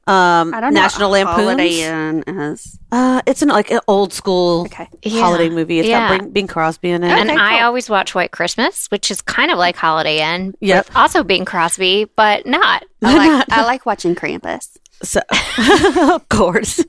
um 0.07 0.53
I 0.53 0.61
don't. 0.61 0.73
National 0.73 1.09
what 1.09 1.25
Lampoon's. 1.25 1.59
Holiday 1.59 1.81
Inn 2.09 2.23
is 2.51 2.79
Uh 2.91 3.21
it's 3.25 3.41
an 3.41 3.49
like 3.49 3.71
an 3.71 3.79
old 3.87 4.13
school 4.13 4.61
okay. 4.65 4.87
Yeah. 5.03 5.21
holiday 5.21 5.49
movie. 5.49 5.79
It's 5.79 5.87
Yeah. 5.87 6.09
got 6.09 6.19
Bing, 6.21 6.29
Bing 6.31 6.47
Crosby 6.47 6.91
in 6.91 7.03
it. 7.03 7.09
And 7.09 7.29
Okay, 7.31 7.39
I 7.39 7.57
cool. 7.57 7.65
always 7.67 7.89
watch 7.89 8.13
White 8.13 8.31
Christmas, 8.31 8.85
which 8.87 9.09
is 9.09 9.21
kind 9.21 9.49
of 9.51 9.57
like 9.57 9.75
Holiday 9.75 10.21
Inn. 10.21 10.53
Yep. 10.59 10.87
with 10.87 10.95
Also 10.95 11.23
Bing 11.23 11.43
Crosby, 11.45 12.05
but 12.15 12.45
not. 12.45 12.83
I 13.03 13.17
like 13.37 13.51
I 13.51 13.63
like 13.65 13.85
watching 13.85 14.13
Krampus. 14.15 14.77
So, 15.03 15.19
of 16.13 16.27
course, 16.29 16.83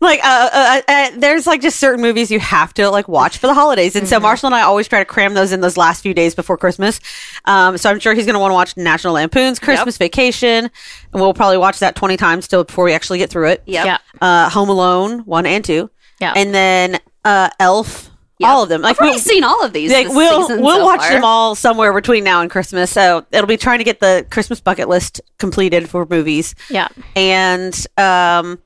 like 0.00 0.20
uh, 0.24 0.50
uh, 0.52 0.80
uh, 0.88 1.10
there's 1.16 1.46
like 1.46 1.60
just 1.62 1.78
certain 1.78 2.00
movies 2.02 2.30
you 2.30 2.40
have 2.40 2.74
to 2.74 2.90
like 2.90 3.08
watch 3.08 3.38
for 3.38 3.46
the 3.46 3.54
holidays, 3.54 3.94
and 3.96 4.08
so 4.08 4.18
Marshall 4.20 4.46
and 4.48 4.54
I 4.54 4.62
always 4.62 4.88
try 4.88 4.98
to 4.98 5.04
cram 5.04 5.34
those 5.34 5.52
in 5.52 5.60
those 5.60 5.76
last 5.76 6.02
few 6.02 6.14
days 6.14 6.34
before 6.34 6.56
Christmas. 6.56 7.00
Um, 7.44 7.78
so 7.78 7.90
I'm 7.90 8.00
sure 8.00 8.12
he's 8.14 8.26
going 8.26 8.34
to 8.34 8.40
want 8.40 8.50
to 8.50 8.54
watch 8.54 8.76
National 8.76 9.14
Lampoon's 9.14 9.58
Christmas 9.58 9.96
Vacation, 9.98 10.64
and 10.64 10.70
we'll 11.14 11.34
probably 11.34 11.58
watch 11.58 11.78
that 11.78 11.94
20 11.96 12.16
times 12.16 12.44
still 12.44 12.64
before 12.64 12.84
we 12.84 12.92
actually 12.92 13.18
get 13.18 13.30
through 13.30 13.48
it. 13.48 13.62
Yep. 13.66 13.86
Yeah. 13.86 13.98
Uh, 14.20 14.50
Home 14.50 14.68
Alone 14.68 15.20
one 15.20 15.46
and 15.46 15.64
two, 15.64 15.90
Yeah. 16.20 16.32
and 16.36 16.54
then 16.54 16.98
uh, 17.24 17.50
Elf, 17.60 18.10
Yep. 18.42 18.50
all 18.50 18.62
of 18.62 18.68
them. 18.68 18.82
Like 18.82 18.92
I've 18.96 18.98
already 19.00 19.14
we'll- 19.16 19.20
seen 19.24 19.44
all 19.44 19.64
of 19.64 19.72
these. 19.72 19.90
like 19.92 20.08
we'll 20.08 20.48
we'll 20.60 20.76
so 20.78 20.84
watch 20.84 21.00
far. 21.00 21.10
them 21.12 21.24
all 21.24 21.54
somewhere 21.54 21.92
between 21.92 22.22
now 22.24 22.40
and 22.42 22.50
Christmas. 22.50 22.90
So 22.90 23.24
it'll 23.32 23.46
be 23.46 23.56
trying 23.56 23.78
to 23.78 23.84
get 23.84 24.00
the 24.00 24.26
Christmas 24.30 24.60
bucket 24.60 24.88
list 24.88 25.20
completed 25.38 25.88
for 25.88 26.06
movies 26.08 26.54
Yeah. 26.70 26.88
and 27.16 27.74
um, 27.96 28.58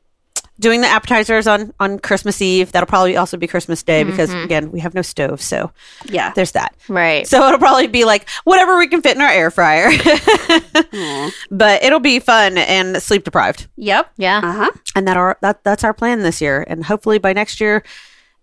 doing 0.59 0.81
the 0.81 0.87
appetizers 0.89 1.47
on 1.47 1.73
on 1.81 1.99
Christmas 1.99 2.41
Eve. 2.41 2.73
That'll 2.73 2.87
probably 2.87 3.17
also 3.17 3.37
be 3.37 3.47
Christmas 3.47 3.83
Day 3.83 4.05
because 4.05 4.33
again 4.33 4.73
we 4.73 4.81
have 4.81 4.95
no 4.95 5.03
stove, 5.03 5.41
so 5.43 5.71
Yeah. 6.07 6.33
there's 6.35 6.53
that. 6.53 6.75
Right. 6.89 7.27
So 7.27 7.47
it'll 7.47 7.59
probably 7.59 7.87
be 7.89 8.05
like 8.05 8.29
whatever 8.45 8.79
we 8.79 8.89
can 8.89 9.03
fit 9.03 9.17
in 9.17 9.23
our 9.23 9.29
air 9.31 9.51
fryer, 9.51 9.91
but 11.51 11.83
it'll 11.83 12.01
be 12.01 12.19
fun 12.21 12.59
and 12.59 13.03
sleep 13.03 13.25
deprived. 13.25 13.67
Yep. 13.77 14.13
yeah. 14.17 14.39
Uh 14.43 14.53
huh. 14.53 14.71
And 14.95 15.07
that 15.09 15.17
our 15.17 15.39
that 15.43 15.63
that's 15.65 15.85
our 15.85 15.93
plan 15.95 16.21
this 16.23 16.41
year, 16.41 16.65
and 16.69 16.85
hopefully 16.85 17.19
by 17.19 17.33
next 17.33 17.61
year, 17.61 17.83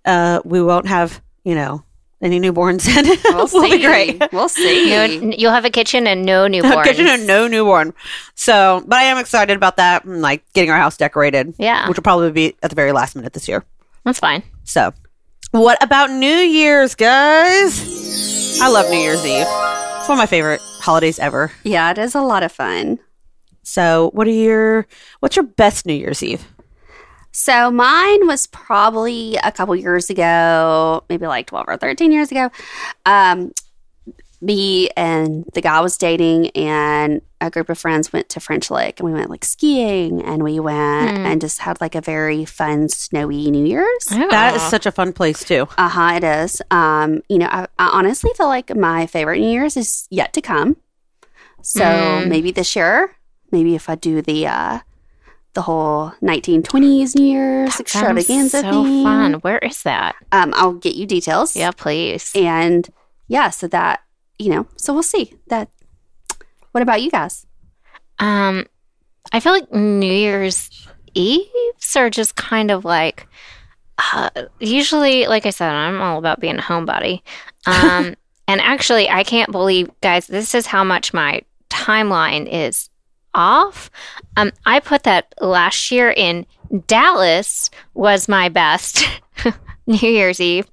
uh, 0.06 0.42
we 0.46 0.62
won't 0.62 0.88
have 0.88 1.22
you 1.44 1.56
know 1.56 1.84
any 2.22 2.40
newborns 2.40 2.88
in. 2.88 3.06
We'll 3.36 3.48
will 3.52 3.70
be 3.70 3.82
great. 3.84 4.24
We'll 4.32 4.48
see. 4.50 4.90
No, 4.90 5.04
you'll 5.04 5.52
have 5.52 5.66
a 5.66 5.70
kitchen 5.70 6.08
and 6.08 6.26
no 6.26 6.48
newborns. 6.48 6.86
Kitchen 6.86 7.08
and 7.08 7.28
no 7.28 7.48
newborn. 7.48 7.94
So, 8.36 8.82
but 8.88 8.98
I 9.00 9.04
am 9.04 9.18
excited 9.18 9.58
about 9.58 9.76
that 9.78 10.06
and 10.06 10.22
like 10.22 10.44
getting 10.54 10.70
our 10.72 10.78
house 10.78 10.96
decorated. 10.96 11.54
Yeah. 11.58 11.88
Which 11.90 11.98
will 11.98 12.04
probably 12.04 12.32
be 12.32 12.56
at 12.64 12.70
the 12.70 12.76
very 12.76 12.92
last 12.94 13.16
minute 13.16 13.34
this 13.34 13.48
year. 13.50 13.66
That's 14.06 14.20
fine. 14.20 14.44
So, 14.64 14.94
what 15.52 15.82
about 15.84 16.12
New 16.12 16.28
Year's, 16.28 16.96
guys? 16.96 18.60
I 18.62 18.70
love 18.70 18.90
New 18.90 18.98
Year's 19.00 19.26
Eve. 19.26 19.46
It's 19.48 20.08
one 20.10 20.18
of 20.18 20.22
my 20.22 20.26
favorite 20.26 20.62
holidays 20.80 21.20
ever. 21.20 21.52
yeah, 21.64 21.92
it 21.92 21.98
is 21.98 22.16
a 22.16 22.22
lot 22.22 22.44
of 22.44 22.52
fun. 22.52 23.00
So, 23.64 24.12
what 24.14 24.28
are 24.28 24.32
your 24.32 24.88
what's 25.20 25.36
your 25.36 25.44
best 25.46 25.86
New 25.86 25.94
Year's 25.94 26.24
Eve? 26.24 26.46
So 27.36 27.72
mine 27.72 28.28
was 28.28 28.46
probably 28.48 29.38
a 29.44 29.52
couple 29.52 29.76
years 29.76 30.10
ago, 30.12 31.04
maybe 31.10 31.26
like 31.28 31.48
12 31.48 31.66
or 31.68 31.78
13 31.78 32.12
years 32.12 32.32
ago. 32.32 32.52
Um, 33.08 33.52
me 34.40 34.90
and 34.98 35.46
the 35.54 35.62
guy 35.62 35.78
I 35.78 35.82
was 35.82 35.98
dating 35.98 36.50
and 36.50 37.22
a 37.42 37.50
group 37.50 37.70
of 37.70 37.80
friends 37.80 38.12
went 38.14 38.28
to 38.30 38.40
French 38.40 38.70
Lick 38.70 39.00
and 39.00 39.08
we 39.10 39.14
went 39.18 39.30
like 39.30 39.46
skiing 39.46 40.22
and 40.22 40.44
we 40.44 40.60
went 40.60 41.10
Hmm. 41.12 41.26
and 41.26 41.42
just 41.42 41.60
had 41.60 41.80
like 41.82 41.96
a 41.96 42.02
very 42.02 42.44
fun 42.46 42.88
snowy 42.90 43.50
New 43.50 43.66
Year's. 43.66 44.06
That 44.08 44.56
is 44.56 44.62
Oh. 44.62 44.70
such 44.70 44.86
a 44.86 44.92
fun 44.92 45.12
place 45.14 45.44
too. 45.44 45.68
Uh 45.78 45.90
huh, 45.90 46.14
it 46.18 46.24
is. 46.24 46.62
Um, 46.72 47.22
you 47.30 47.38
know, 47.40 47.48
I, 47.50 47.64
I 47.80 47.88
honestly 47.94 48.32
feel 48.38 48.48
like 48.48 48.76
my 48.76 49.06
favorite 49.08 49.40
New 49.40 49.50
Year's 49.50 49.76
is 49.78 50.08
yet 50.12 50.34
to 50.34 50.42
come. 50.42 50.76
So 51.62 51.84
Mm. 51.84 52.28
maybe 52.28 52.52
this 52.52 52.76
year, 52.76 53.16
maybe 53.52 53.76
if 53.76 53.90
I 53.90 53.96
do 53.96 54.22
the 54.22 54.46
uh, 54.48 54.80
the 55.54 55.62
whole 55.62 56.12
1920s 56.22 57.16
New 57.16 57.26
Year's 57.26 57.74
Sounds 57.74 57.82
extravaganza 57.82 58.62
so 58.62 58.84
thing, 58.84 59.04
fun. 59.04 59.34
Where 59.36 59.60
is 59.60 59.84
that? 59.84 60.16
um, 60.32 60.54
I'll 60.56 60.74
get 60.74 60.96
you 60.96 61.06
details. 61.06 61.56
Yeah, 61.56 61.72
please. 61.72 62.32
and 62.36 62.88
yeah, 63.28 63.50
so 63.50 63.68
that 63.68 64.02
you 64.40 64.50
know, 64.50 64.68
so 64.76 64.94
we'll 64.94 65.04
see 65.04 65.34
that. 65.48 65.70
What 66.72 66.82
about 66.82 67.02
you 67.02 67.12
guys? 67.12 67.46
Um, 68.20 68.66
I 69.32 69.40
feel 69.40 69.54
like 69.54 69.72
New 69.72 70.12
Year's 70.12 70.88
Eves 71.14 71.96
are 71.96 72.10
just 72.10 72.36
kind 72.36 72.72
of 72.72 72.84
like, 72.84 73.28
uh, 74.12 74.30
usually, 74.60 75.28
like 75.28 75.46
I 75.46 75.52
said, 75.52 75.72
I'm 75.72 76.02
all 76.02 76.18
about 76.18 76.40
being 76.40 76.58
a 76.58 76.62
homebody. 76.62 77.22
Um, 77.68 78.16
and 78.48 78.60
actually, 78.62 79.10
I 79.10 79.24
can't 79.24 79.52
believe, 79.52 79.90
guys, 80.02 80.28
this 80.28 80.56
is 80.56 80.66
how 80.66 80.84
much 80.84 81.14
my 81.14 81.42
timeline 81.70 82.48
is 82.52 82.90
off. 83.34 83.90
Um, 84.38 84.52
I 84.66 84.80
put 84.80 85.04
that 85.04 85.34
last 85.42 85.92
year 85.92 86.14
in 86.16 86.46
Dallas 86.88 87.70
was 87.94 88.28
my 88.28 88.50
best 88.50 89.04
New 89.88 89.98
Year's 90.10 90.40
Eve. 90.40 90.68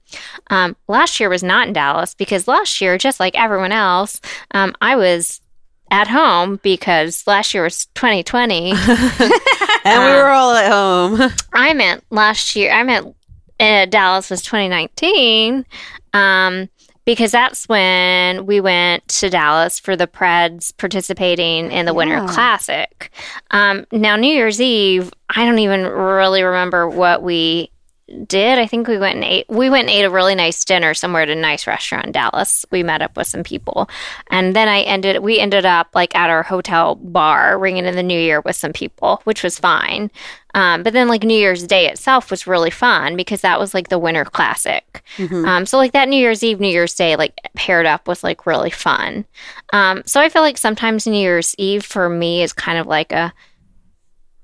Um, 0.48 0.76
last 0.88 1.20
year 1.20 1.28
was 1.28 1.42
not 1.42 1.66
in 1.66 1.72
Dallas 1.72 2.14
because 2.14 2.48
last 2.48 2.80
year, 2.80 2.98
just 2.98 3.20
like 3.20 3.38
everyone 3.38 3.72
else, 3.72 4.20
um, 4.52 4.74
I 4.80 4.96
was 4.96 5.40
at 5.90 6.08
home 6.08 6.60
because 6.62 7.26
last 7.26 7.52
year 7.52 7.64
was 7.64 7.86
2020. 7.94 8.72
And 9.82 10.04
we 10.04 10.10
were 10.10 10.28
all 10.28 10.52
at 10.54 10.70
home. 10.70 11.32
I 11.54 11.72
meant 11.72 12.04
last 12.10 12.54
year. 12.54 12.70
I 12.70 12.82
meant 12.82 13.16
uh, 13.58 13.86
Dallas 13.86 14.28
was 14.28 14.42
2019, 14.42 15.64
um, 16.12 16.68
because 17.10 17.32
that's 17.32 17.68
when 17.68 18.46
we 18.46 18.60
went 18.60 19.06
to 19.08 19.28
Dallas 19.28 19.80
for 19.80 19.96
the 19.96 20.06
Preds 20.06 20.76
participating 20.76 21.72
in 21.72 21.84
the 21.84 21.92
Winter 21.92 22.24
Classic. 22.28 23.12
Um, 23.50 23.84
now 23.90 24.14
New 24.14 24.32
Year's 24.32 24.60
Eve, 24.60 25.12
I 25.28 25.44
don't 25.44 25.58
even 25.58 25.86
really 25.86 26.44
remember 26.44 26.88
what 26.88 27.24
we 27.24 27.72
did. 28.26 28.58
I 28.58 28.66
think 28.66 28.88
we 28.88 28.98
went 28.98 29.16
and 29.16 29.24
ate. 29.24 29.46
We 29.48 29.70
went 29.70 29.88
and 29.88 29.90
ate 29.90 30.04
a 30.04 30.10
really 30.10 30.34
nice 30.34 30.64
dinner 30.64 30.94
somewhere 30.94 31.22
at 31.22 31.30
a 31.30 31.34
nice 31.34 31.66
restaurant 31.66 32.06
in 32.06 32.12
Dallas. 32.12 32.64
We 32.70 32.82
met 32.82 33.02
up 33.02 33.16
with 33.16 33.26
some 33.26 33.42
people, 33.42 33.88
and 34.30 34.54
then 34.54 34.68
I 34.68 34.82
ended. 34.82 35.22
We 35.22 35.38
ended 35.38 35.64
up 35.64 35.88
like 35.94 36.14
at 36.14 36.30
our 36.30 36.42
hotel 36.42 36.96
bar, 36.96 37.58
ringing 37.58 37.86
in 37.86 37.96
the 37.96 38.02
New 38.02 38.18
Year 38.18 38.40
with 38.40 38.56
some 38.56 38.72
people, 38.72 39.20
which 39.24 39.42
was 39.42 39.58
fine. 39.58 40.10
Um, 40.54 40.82
but 40.82 40.92
then 40.92 41.06
like 41.08 41.22
New 41.22 41.38
Year's 41.38 41.64
Day 41.66 41.88
itself 41.88 42.30
was 42.30 42.46
really 42.46 42.70
fun 42.70 43.16
because 43.16 43.40
that 43.42 43.60
was 43.60 43.72
like 43.72 43.88
the 43.88 43.98
Winter 43.98 44.24
Classic. 44.24 45.02
Um, 45.46 45.64
so 45.66 45.78
like 45.78 45.92
that 45.92 46.08
New 46.08 46.16
Year's 46.16 46.42
Eve, 46.42 46.58
New 46.60 46.68
Year's 46.68 46.94
Day, 46.94 47.14
like 47.16 47.38
paired 47.54 47.86
up 47.86 48.08
was 48.08 48.24
like 48.24 48.46
really 48.46 48.70
fun. 48.70 49.24
Um, 49.72 50.02
so 50.06 50.20
I 50.20 50.28
feel 50.28 50.42
like 50.42 50.58
sometimes 50.58 51.06
New 51.06 51.20
Year's 51.20 51.54
Eve 51.56 51.84
for 51.84 52.08
me 52.08 52.42
is 52.42 52.52
kind 52.52 52.78
of 52.78 52.86
like 52.86 53.12
a 53.12 53.32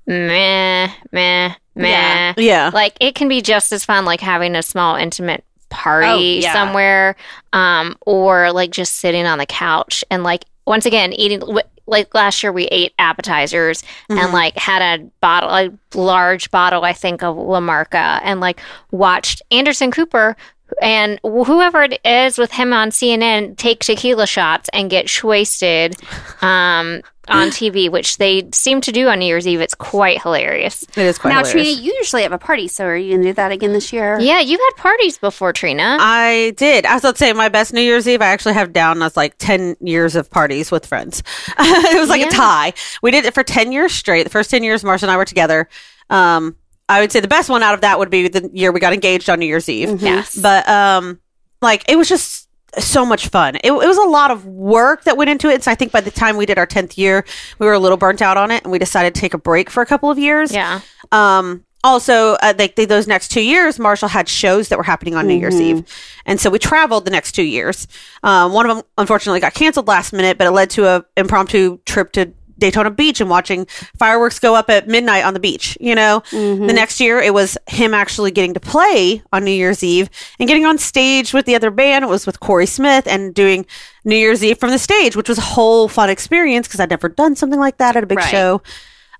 meh, 0.07 0.89
meh, 1.11 1.53
meh. 1.75 1.87
Yeah. 1.89 2.33
Yeah. 2.37 2.71
Like 2.73 2.95
it 2.99 3.13
can 3.15 3.27
be 3.27 3.41
just 3.41 3.71
as 3.71 3.85
fun 3.85 4.05
like 4.05 4.21
having 4.21 4.55
a 4.55 4.63
small 4.63 4.95
intimate 4.95 5.43
party 5.69 6.07
Oh, 6.07 6.17
yeah. 6.17 6.53
somewhere 6.53 7.15
um 7.51 7.97
or 8.05 8.53
like 8.53 8.71
just 8.71 8.95
sitting 8.95 9.25
on 9.25 9.37
the 9.37 9.45
couch 9.45 10.01
and 10.09 10.23
like 10.23 10.45
once 10.65 10.85
again 10.85 11.11
eating 11.11 11.39
w- 11.39 11.59
like 11.87 12.13
last 12.15 12.41
year 12.41 12.53
we 12.53 12.67
ate 12.67 12.93
appetizers 12.99 13.83
and 14.09 14.31
like 14.31 14.57
had 14.57 14.81
a 14.81 15.03
bottle 15.19 15.49
a 15.49 15.69
large 15.97 16.51
bottle 16.51 16.83
I 16.85 16.93
think 16.93 17.21
of 17.21 17.35
La 17.35 17.59
Marca 17.59 18.21
and 18.23 18.39
like 18.39 18.61
watched 18.91 19.41
Anderson 19.51 19.91
Cooper 19.91 20.37
and 20.81 21.19
whoever 21.23 21.83
it 21.83 21.99
is 22.05 22.37
with 22.37 22.51
him 22.51 22.73
on 22.73 22.89
CNN 22.89 23.57
take 23.57 23.79
tequila 23.83 24.27
shots 24.27 24.69
and 24.73 24.89
get 24.89 25.23
wasted 25.23 25.95
um, 26.41 27.01
on 27.27 27.47
TV, 27.51 27.89
which 27.91 28.17
they 28.17 28.47
seem 28.53 28.81
to 28.81 28.91
do 28.91 29.07
on 29.07 29.19
New 29.19 29.25
Year's 29.25 29.47
Eve. 29.47 29.61
It's 29.61 29.75
quite 29.75 30.21
hilarious. 30.21 30.83
It 30.83 30.97
is 30.97 31.17
quite 31.17 31.31
now, 31.31 31.43
hilarious. 31.45 31.67
Trina, 31.75 31.81
you 31.81 31.93
usually 31.97 32.23
have 32.23 32.31
a 32.31 32.37
party, 32.37 32.67
so 32.67 32.85
are 32.85 32.95
you 32.97 33.11
going 33.13 33.21
to 33.23 33.29
do 33.29 33.33
that 33.33 33.51
again 33.51 33.73
this 33.73 33.91
year? 33.91 34.19
Yeah, 34.19 34.39
you've 34.39 34.59
had 34.59 34.81
parties 34.81 35.17
before, 35.17 35.53
Trina. 35.53 35.97
I 35.99 36.53
did. 36.57 36.85
As 36.85 36.91
I 36.91 36.93
was 36.95 37.03
about 37.03 37.15
to 37.15 37.19
say 37.19 37.33
my 37.33 37.49
best 37.49 37.73
New 37.73 37.81
Year's 37.81 38.07
Eve. 38.07 38.21
I 38.21 38.27
actually 38.27 38.53
have 38.53 38.73
down 38.73 39.01
as 39.01 39.17
like 39.17 39.37
ten 39.37 39.75
years 39.79 40.15
of 40.15 40.29
parties 40.29 40.71
with 40.71 40.85
friends. 40.85 41.23
it 41.59 41.99
was 41.99 42.09
like 42.09 42.21
Yeah. 42.21 42.27
a 42.27 42.31
tie. 42.31 42.73
We 43.01 43.11
did 43.11 43.25
it 43.25 43.33
for 43.33 43.43
ten 43.43 43.71
years 43.71 43.93
straight. 43.93 44.23
The 44.23 44.29
first 44.29 44.49
ten 44.51 44.63
years, 44.63 44.83
Marshall 44.83 45.07
and 45.09 45.13
I 45.13 45.17
were 45.17 45.25
together. 45.25 45.67
Um, 46.09 46.55
I 46.89 47.01
would 47.01 47.11
say 47.11 47.19
the 47.19 47.27
best 47.27 47.49
one 47.49 47.63
out 47.63 47.73
of 47.73 47.81
that 47.81 47.99
would 47.99 48.09
be 48.09 48.27
the 48.27 48.49
year 48.53 48.71
we 48.71 48.79
got 48.79 48.93
engaged 48.93 49.29
on 49.29 49.39
New 49.39 49.45
Year's 49.45 49.67
Eve. 49.69 50.01
yes. 50.01 50.35
But 50.37 50.67
um, 50.69 51.19
like 51.61 51.83
it 51.89 51.97
was 51.97 52.07
just 52.07 52.47
so 52.79 53.05
much 53.05 53.27
fun. 53.29 53.55
It, 53.57 53.71
it 53.71 53.73
was 53.73 53.97
a 53.97 54.03
lot 54.09 54.29
of 54.31 54.45
work 54.45 55.03
that 55.05 55.17
went 55.17 55.29
into 55.29 55.49
it. 55.49 55.63
So 55.63 55.71
I 55.71 55.75
think 55.75 55.91
by 55.91 56.01
the 56.01 56.11
time 56.11 56.37
we 56.37 56.45
did 56.45 56.57
our 56.57 56.65
tenth 56.65 56.97
year, 56.97 57.25
we 57.59 57.65
were 57.65 57.73
a 57.73 57.79
little 57.79 57.97
burnt 57.97 58.21
out 58.21 58.37
on 58.37 58.51
it, 58.51 58.63
and 58.63 58.71
we 58.71 58.79
decided 58.79 59.15
to 59.15 59.21
take 59.21 59.33
a 59.33 59.37
break 59.37 59.69
for 59.69 59.81
a 59.81 59.85
couple 59.85 60.09
of 60.11 60.17
years. 60.19 60.51
yeah. 60.53 60.81
Um, 61.11 61.63
also, 61.83 62.33
uh, 62.41 62.53
like 62.57 62.75
they, 62.75 62.85
those 62.85 63.07
next 63.07 63.29
two 63.29 63.41
years, 63.41 63.79
Marshall 63.79 64.09
had 64.09 64.27
shows 64.27 64.67
that 64.69 64.77
were 64.77 64.83
happening 64.83 65.15
on 65.15 65.25
New 65.27 65.35
Year's 65.35 65.61
Eve, 65.61 65.85
and 66.25 66.39
so 66.39 66.49
we 66.49 66.59
traveled 66.59 67.05
the 67.05 67.11
next 67.11 67.31
two 67.33 67.43
years. 67.43 67.87
Um, 68.23 68.51
one 68.51 68.69
of 68.69 68.75
them 68.75 68.85
unfortunately 68.97 69.39
got 69.39 69.53
canceled 69.53 69.87
last 69.87 70.11
minute, 70.11 70.37
but 70.37 70.47
it 70.47 70.51
led 70.51 70.69
to 70.71 70.85
a 70.85 71.05
impromptu 71.15 71.77
trip 71.85 72.11
to 72.13 72.33
Daytona 72.59 72.89
Beach 72.89 73.21
and 73.21 73.29
watching 73.29 73.65
fireworks 73.97 74.39
go 74.39 74.55
up 74.55 74.69
at 74.69 74.87
midnight 74.87 75.23
on 75.23 75.33
the 75.33 75.39
beach. 75.39 75.77
You 75.79 75.95
know, 75.95 76.23
the 76.31 76.73
next 76.73 76.99
year 76.99 77.19
it 77.19 77.33
was 77.33 77.57
him 77.67 77.93
actually 77.93 78.31
getting 78.31 78.53
to 78.53 78.59
play 78.59 79.21
on 79.31 79.43
New 79.43 79.51
Year's 79.51 79.83
Eve 79.83 80.09
and 80.39 80.47
getting 80.47 80.65
on 80.65 80.77
stage 80.77 81.33
with 81.33 81.45
the 81.45 81.55
other 81.55 81.71
band. 81.71 82.03
It 82.03 82.07
was 82.07 82.25
with 82.25 82.39
Corey 82.39 82.65
Smith 82.65 83.07
and 83.07 83.33
doing 83.33 83.65
New 84.05 84.15
Year's 84.15 84.43
Eve 84.43 84.57
from 84.59 84.71
the 84.71 84.79
stage, 84.79 85.15
which 85.15 85.29
was 85.29 85.37
a 85.37 85.41
whole 85.41 85.87
fun 85.87 86.09
experience 86.09 86.67
because 86.67 86.79
I'd 86.79 86.89
never 86.89 87.09
done 87.09 87.35
something 87.35 87.59
like 87.59 87.77
that 87.77 87.95
at 87.95 88.03
a 88.03 88.07
big 88.07 88.17
Right. 88.19 88.29
show. 88.29 88.61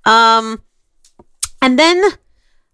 Um, 0.05 0.61
and 1.61 1.77
then 1.77 2.01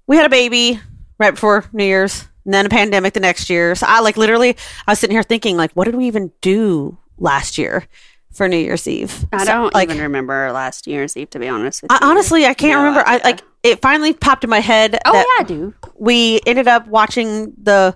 we 0.07 0.17
had 0.17 0.25
a 0.25 0.29
baby 0.29 0.79
right 1.19 1.31
before 1.31 1.65
New 1.73 1.85
Year's, 1.85 2.27
and 2.45 2.53
then 2.53 2.65
a 2.65 2.69
pandemic 2.69 3.13
the 3.13 3.19
next 3.21 3.49
year. 3.49 3.73
So 3.75 3.85
I 3.87 4.01
like 4.01 4.17
literally, 4.17 4.55
I 4.87 4.91
was 4.91 4.99
sitting 4.99 5.15
here 5.15 5.23
thinking, 5.23 5.55
like, 5.55 5.71
what 5.73 5.85
did 5.85 5.95
we 5.95 6.07
even 6.07 6.31
do 6.41 6.97
last 7.17 7.57
year 7.57 7.85
for 8.33 8.47
New 8.49 8.57
Year's 8.57 8.87
Eve? 8.87 9.25
I 9.31 9.39
So, 9.39 9.45
don't 9.45 9.73
like. 9.73 9.89
even 9.89 10.01
remember 10.01 10.51
last 10.51 10.87
New 10.87 10.93
Year's 10.93 11.15
Eve, 11.15 11.29
to 11.31 11.39
be 11.39 11.47
honest 11.47 11.81
with 11.81 11.91
I, 11.91 11.99
honestly, 12.01 12.45
I 12.45 12.53
can't 12.53 12.73
No 12.73 12.79
remember. 12.79 13.03
I 13.07 13.17
like 13.23 13.41
it 13.63 13.81
finally 13.81 14.13
popped 14.13 14.43
in 14.43 14.49
my 14.49 14.59
head. 14.59 14.99
Oh, 15.05 15.13
yeah, 15.13 15.23
I 15.39 15.43
do. 15.47 15.73
we 15.95 16.41
ended 16.45 16.67
up 16.67 16.87
watching 16.87 17.53
the 17.61 17.95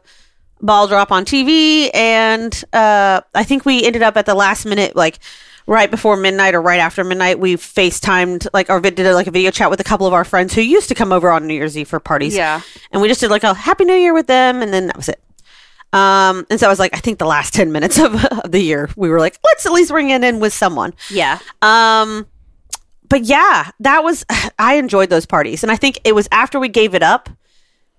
ball 0.62 0.88
drop 0.88 1.12
on 1.12 1.26
TV, 1.26 1.90
and 1.94 2.64
uh, 2.74 3.22
I 3.36 3.44
think 3.44 3.66
we 3.66 3.84
ended 3.86 4.02
up 4.04 4.16
at 4.18 4.26
the 4.26 4.34
last 4.36 4.66
minute, 4.66 4.96
like 4.96 5.20
right 5.68 5.92
before 5.92 6.16
midnight 6.16 6.56
or 6.56 6.62
right 6.62 6.80
after 6.80 7.04
midnight. 7.04 7.40
We 7.40 7.56
FaceTimed, 7.56 8.48
like, 8.54 8.70
or 8.70 8.80
did 8.80 9.00
like 9.14 9.28
a 9.28 9.32
video 9.32 9.52
chat 9.52 9.70
with 9.70 9.82
a 9.82 9.84
couple 9.84 10.08
of 10.08 10.14
our 10.14 10.24
friends 10.24 10.54
who 10.54 10.62
used 10.62 10.88
to 10.88 10.96
come 10.96 11.12
over 11.12 11.30
on 11.30 11.46
New 11.46 11.54
Year's 11.54 11.78
Eve 11.78 11.90
for 11.90 12.00
parties. 12.00 12.34
Yeah. 12.36 12.62
and 12.92 13.02
we 13.02 13.08
just 13.10 13.20
did 13.20 13.30
like 13.30 13.44
a 13.44 13.54
Happy 13.54 13.84
New 13.84 13.96
Year 13.96 14.14
with 14.14 14.28
them, 14.28 14.62
and 14.62 14.74
then 14.74 14.88
that 14.88 14.96
was 14.96 15.10
it. 15.10 15.22
Um, 15.94 16.46
and 16.50 16.60
so 16.60 16.68
I 16.68 16.70
was 16.70 16.80
like, 16.80 16.94
I 16.96 17.00
think 17.00 17.18
the 17.20 17.26
last 17.26 17.54
ten 17.54 17.72
minutes 17.72 17.98
of, 18.00 18.24
of 18.26 18.52
the 18.52 18.60
year, 18.62 18.90
we 18.96 19.10
were 19.10 19.20
like, 19.20 19.38
let's 19.44 19.66
at 19.66 19.72
least 19.72 19.92
ring 19.92 20.10
it 20.10 20.24
in 20.24 20.40
with 20.40 20.54
someone. 20.54 20.94
Yeah. 21.10 21.40
Um, 21.62 22.28
but 23.10 23.24
yeah, 23.24 23.72
that 23.80 24.04
was 24.04 24.26
I 24.60 24.76
enjoyed 24.76 25.10
those 25.10 25.26
parties, 25.26 25.64
and 25.64 25.72
I 25.72 25.76
think 25.76 26.00
it 26.04 26.14
was 26.14 26.28
after 26.32 26.60
we 26.60 26.70
gave 26.70 26.94
it 26.94 27.04
up 27.04 27.30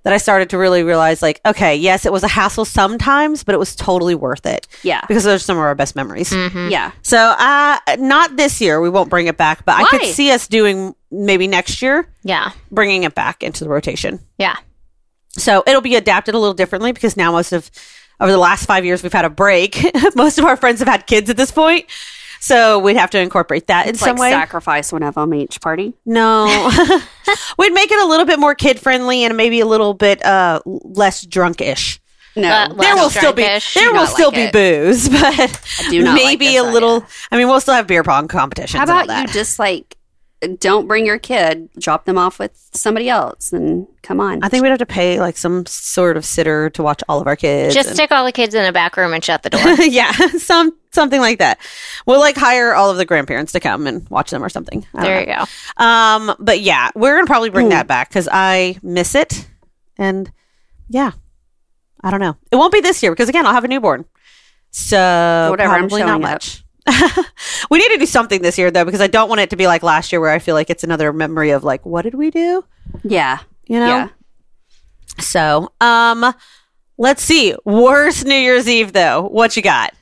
that 0.04 0.12
I 0.12 0.18
started 0.18 0.50
to 0.50 0.59
really 0.59 0.85
realize, 0.85 1.21
like, 1.23 1.40
okay, 1.45 1.75
yes, 1.75 2.07
it 2.07 2.12
was 2.12 2.23
a 2.23 2.28
hassle 2.28 2.64
sometimes, 2.64 3.42
but 3.42 3.54
it 3.54 3.59
was 3.59 3.75
totally 3.75 4.14
worth 4.14 4.47
it 4.47 4.66
Yeah. 4.85 5.00
because 5.09 5.25
those 5.25 5.42
are 5.42 5.45
some 5.45 5.57
of 5.57 5.62
our 5.64 5.75
best 5.75 5.97
memories. 5.97 6.33
Yeah. 6.33 6.92
So, 7.02 7.18
uh, 7.18 7.78
not 7.99 8.37
this 8.37 8.61
year. 8.61 8.80
We 8.80 8.90
won't 8.90 9.11
bring 9.11 9.26
it 9.26 9.37
back, 9.37 9.64
but 9.64 9.75
I 9.75 9.85
could 9.87 10.04
see 10.04 10.30
us 10.30 10.47
doing 10.47 10.95
maybe 11.11 11.49
next 11.49 11.83
year, 11.83 12.09
Yeah. 12.23 12.52
bringing 12.71 13.02
it 13.02 13.16
back 13.16 13.42
into 13.42 13.64
the 13.64 13.71
rotation. 13.71 14.21
Yeah. 14.38 14.57
So 15.38 15.62
it'll 15.66 15.80
be 15.80 15.95
adapted 15.97 16.35
a 16.35 16.38
little 16.38 16.54
differently 16.54 16.92
because 16.92 17.16
now 17.16 17.33
most 17.33 17.52
of 17.52 17.71
over 18.21 18.30
the 18.33 18.38
last 18.38 18.66
five 18.66 18.85
years 18.85 19.02
we've 19.02 19.12
had 19.12 19.25
a 19.25 19.30
break. 19.30 19.78
Most 20.16 20.38
of 20.38 20.45
our 20.45 20.57
friends 20.57 20.80
have 20.80 20.88
had 20.88 21.07
kids 21.07 21.30
at 21.30 21.37
this 21.37 21.52
point. 21.52 21.87
So 22.40 22.78
we'd 22.80 22.97
have 22.97 23.11
to 23.11 23.18
incorporate 23.21 23.68
that 23.68 23.87
in 23.87 23.90
It's 23.90 24.00
some 24.00 24.16
like 24.16 24.21
way. 24.21 24.30
sacrifice 24.30 24.92
one 24.92 25.02
of 25.04 25.14
them 25.14 25.33
each 25.35 25.61
party. 25.61 25.95
No. 26.04 26.47
we'd 27.59 27.73
make 27.73 27.90
it 27.92 27.99
a 28.02 28.07
little 28.07 28.26
bit 28.26 28.38
more 28.40 28.54
kid 28.57 28.80
friendly 28.80 29.25
and 29.25 29.37
maybe 29.37 29.61
a 29.61 29.66
little 29.66 29.95
bit 29.95 30.25
uh, 30.25 30.61
less 30.66 31.25
drunkish. 31.25 31.99
No, 32.37 32.49
Uh, 32.49 32.73
There 32.75 32.95
will 32.95 33.11
still 33.11 33.33
be 33.33 33.42
there 33.42 33.61
Do 33.75 33.92
will 33.92 34.07
still 34.07 34.30
like 34.30 34.52
be 34.52 34.59
it. 34.59 34.85
booze, 34.87 35.09
but 35.09 35.61
do 35.90 36.02
not 36.02 36.12
like 36.14 36.25
maybe 36.25 36.47
this 36.47 36.61
a 36.61 36.71
little. 36.71 36.97
idea. 36.99 37.09
I 37.33 37.37
mean, 37.38 37.49
we'll 37.49 37.61
still 37.61 37.75
have 37.75 37.87
beer 37.88 38.04
pong 38.04 38.28
competitions. 38.28 38.76
How 38.78 38.83
and 38.83 38.90
all 38.90 39.02
about 39.02 39.23
you 39.28 39.33
just 39.33 39.59
like 39.59 39.97
don't 40.59 40.87
bring 40.87 41.04
your 41.04 41.18
kid, 41.18 41.68
drop 41.78 42.04
them 42.04 42.16
off 42.16 42.38
with 42.38 42.52
somebody 42.73 43.09
else, 43.09 43.52
and 43.52 43.88
come 44.02 44.21
on. 44.21 44.42
I 44.42 44.49
think 44.49 44.62
we'd 44.62 44.68
have 44.68 44.78
to 44.78 44.87
pay 44.87 45.18
like 45.18 45.37
some 45.37 45.66
sort 45.66 46.16
of 46.16 46.25
sitter 46.25 46.71
to 46.71 46.83
watch 46.83 47.02
all 47.09 47.21
of 47.21 47.26
our 47.26 47.35
kids. 47.35 47.75
Just 47.75 47.88
and- 47.88 47.97
stick 47.97 48.12
all 48.12 48.25
the 48.25 48.33
kids 48.33 48.54
in 48.54 48.64
a 48.64 48.73
back 48.73 48.97
room 48.97 49.12
and 49.12 49.25
shut 49.25 49.42
the 49.42 49.50
door. 49.50 49.75
yeah, 49.80 50.12
some 50.38 50.76
something 50.92 51.21
like 51.21 51.38
that. 51.38 51.59
We'll 52.07 52.21
like 52.21 52.37
hire 52.37 52.73
all 52.73 52.90
of 52.90 52.99
the 52.99 53.04
grandparents 53.04 53.52
to 53.52 53.61
come 53.61 53.87
and 53.87 54.09
watch 54.11 54.30
them 54.30 54.45
or 54.45 54.49
something. 54.49 54.87
I 54.95 54.99
don't 54.99 55.04
there 55.07 55.21
you 55.21 55.26
go. 55.26 55.83
Um, 55.85 56.37
but 56.38 56.61
yeah, 56.61 56.90
we're 56.95 57.16
gonna 57.16 57.26
probably 57.26 57.50
bring 57.50 57.71
that 57.71 57.88
back 57.88 58.09
because 58.09 58.28
I 58.30 58.78
miss 58.83 59.14
it, 59.16 59.49
and 59.97 60.30
yeah, 60.88 61.12
I 62.00 62.11
don't 62.12 62.21
know. 62.21 62.37
It 62.52 62.57
won't 62.57 62.73
be 62.73 62.80
this 62.80 63.02
year 63.02 63.11
because 63.12 63.28
again, 63.28 63.45
I'll 63.45 63.54
have 63.54 63.64
a 63.64 63.68
newborn, 63.68 64.04
so 64.71 65.49
Whatever, 65.50 65.73
I'm 65.75 65.80
probably 65.88 66.04
not 66.04 66.21
much. 66.21 66.61
up. 66.61 66.64
Much. 66.88 67.26
we 67.71 67.78
need 67.78 67.88
to 67.90 67.99
do 67.99 68.07
something 68.07 68.42
this 68.42 68.59
year 68.59 68.71
though 68.71 68.85
because 68.85 69.00
I 69.00 69.07
don't 69.07 69.28
want 69.28 69.40
it 69.40 69.50
to 69.50 69.57
be 69.57 69.66
like 69.66 69.83
last 69.83 70.12
year 70.12 70.21
where 70.21 70.30
I 70.30 70.38
feel 70.38 70.54
like 70.54 70.71
it's 70.71 70.85
another 70.85 71.12
memory 71.12 71.50
of 71.50 71.64
like 71.64 71.85
what 71.87 72.02
did 72.02 72.14
we 72.14 72.30
do? 72.30 72.64
yeah, 73.02 73.38
You 73.66 73.80
know. 73.80 73.87
yeah. 73.87 74.09
So, 75.21 75.73
um, 75.80 76.33
let's 76.97 77.23
see. 77.23 77.54
Worst 77.64 78.25
New 78.25 78.35
Year's 78.37 78.68
Eve 78.68 78.92
though. 78.92 79.23
What 79.23 79.57
you 79.57 79.62
got? 79.62 79.92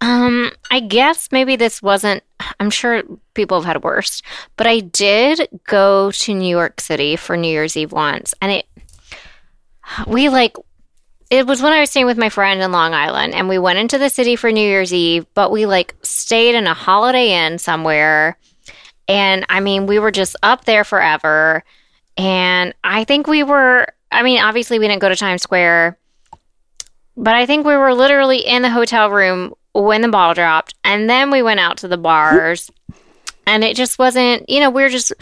Um, 0.00 0.50
I 0.70 0.80
guess 0.80 1.28
maybe 1.30 1.54
this 1.56 1.80
wasn't. 1.80 2.24
I'm 2.58 2.70
sure 2.70 3.02
people 3.34 3.60
have 3.60 3.64
had 3.66 3.84
worse, 3.84 4.20
but 4.56 4.66
I 4.66 4.80
did 4.80 5.48
go 5.68 6.10
to 6.10 6.34
New 6.34 6.48
York 6.48 6.80
City 6.80 7.14
for 7.14 7.36
New 7.36 7.48
Year's 7.48 7.76
Eve 7.76 7.92
once, 7.92 8.34
and 8.42 8.50
it 8.50 8.66
we 10.06 10.28
like 10.28 10.56
it 11.32 11.46
was 11.46 11.62
when 11.62 11.72
I 11.72 11.80
was 11.80 11.88
staying 11.88 12.04
with 12.04 12.18
my 12.18 12.28
friend 12.28 12.60
in 12.60 12.72
Long 12.72 12.92
Island, 12.92 13.34
and 13.34 13.48
we 13.48 13.58
went 13.58 13.78
into 13.78 13.96
the 13.96 14.10
city 14.10 14.36
for 14.36 14.52
New 14.52 14.60
Year's 14.60 14.92
Eve, 14.92 15.24
but 15.32 15.50
we 15.50 15.64
like 15.64 15.94
stayed 16.02 16.54
in 16.54 16.66
a 16.66 16.74
Holiday 16.74 17.30
Inn 17.30 17.56
somewhere, 17.56 18.36
and 19.08 19.46
I 19.48 19.60
mean 19.60 19.86
we 19.86 19.98
were 19.98 20.10
just 20.10 20.36
up 20.42 20.66
there 20.66 20.84
forever, 20.84 21.64
and 22.18 22.74
I 22.84 23.04
think 23.04 23.26
we 23.26 23.42
were. 23.44 23.86
I 24.12 24.22
mean, 24.22 24.42
obviously 24.42 24.78
we 24.78 24.86
didn't 24.86 25.00
go 25.00 25.08
to 25.08 25.16
Times 25.16 25.40
Square. 25.40 25.96
But 27.16 27.34
I 27.34 27.46
think 27.46 27.66
we 27.66 27.76
were 27.76 27.94
literally 27.94 28.46
in 28.46 28.60
the 28.60 28.70
hotel 28.70 29.10
room 29.10 29.54
when 29.72 30.02
the 30.02 30.08
ball 30.08 30.34
dropped, 30.34 30.74
and 30.84 31.08
then 31.08 31.30
we 31.30 31.42
went 31.42 31.60
out 31.60 31.78
to 31.78 31.88
the 31.88 31.96
bars, 31.96 32.70
and 33.46 33.64
it 33.64 33.74
just 33.74 33.98
wasn't. 33.98 34.50
You 34.50 34.60
know, 34.60 34.68
we 34.68 34.82
were 34.82 34.90
just, 34.90 35.14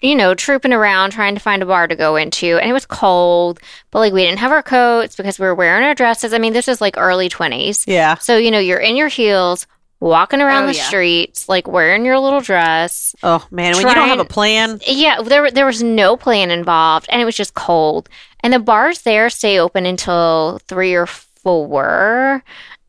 you 0.00 0.14
know, 0.14 0.34
trooping 0.34 0.72
around 0.72 1.10
trying 1.10 1.34
to 1.34 1.40
find 1.40 1.62
a 1.62 1.66
bar 1.66 1.86
to 1.88 1.96
go 1.96 2.16
into, 2.16 2.58
and 2.58 2.68
it 2.70 2.72
was 2.72 2.86
cold, 2.86 3.58
but 3.90 3.98
like 3.98 4.12
we 4.12 4.22
didn't 4.22 4.38
have 4.38 4.52
our 4.52 4.62
coats 4.62 5.16
because 5.16 5.38
we 5.38 5.46
were 5.46 5.54
wearing 5.54 5.84
our 5.84 5.94
dresses. 5.94 6.32
I 6.32 6.38
mean, 6.38 6.52
this 6.52 6.68
is 6.68 6.80
like 6.80 6.96
early 6.96 7.28
twenties, 7.28 7.84
Yeah. 7.86 8.14
so 8.16 8.36
you 8.36 8.50
know 8.50 8.58
you're 8.60 8.78
in 8.78 8.96
your 8.96 9.08
heels, 9.08 9.66
walking 10.00 10.40
around 10.40 10.64
Oh, 10.64 10.66
the 10.68 10.74
yeah. 10.76 10.84
streets, 10.84 11.48
like 11.48 11.66
wearing 11.66 12.04
your 12.04 12.18
little 12.20 12.40
dress. 12.40 13.16
Oh 13.22 13.44
man, 13.50 13.74
when 13.76 13.86
you 13.88 13.94
don't 13.94 14.08
have 14.08 14.20
a 14.20 14.24
plan. 14.24 14.80
Yeah, 14.86 15.22
there 15.22 15.50
there 15.50 15.66
was 15.66 15.82
no 15.82 16.16
plan 16.16 16.50
involved, 16.50 17.06
and 17.08 17.20
it 17.20 17.24
was 17.24 17.36
just 17.36 17.54
cold. 17.54 18.08
And 18.40 18.52
the 18.52 18.60
bars 18.60 19.02
there 19.02 19.28
stay 19.30 19.58
open 19.58 19.84
until 19.84 20.60
three 20.68 20.94
or 20.94 21.06
four 21.06 22.44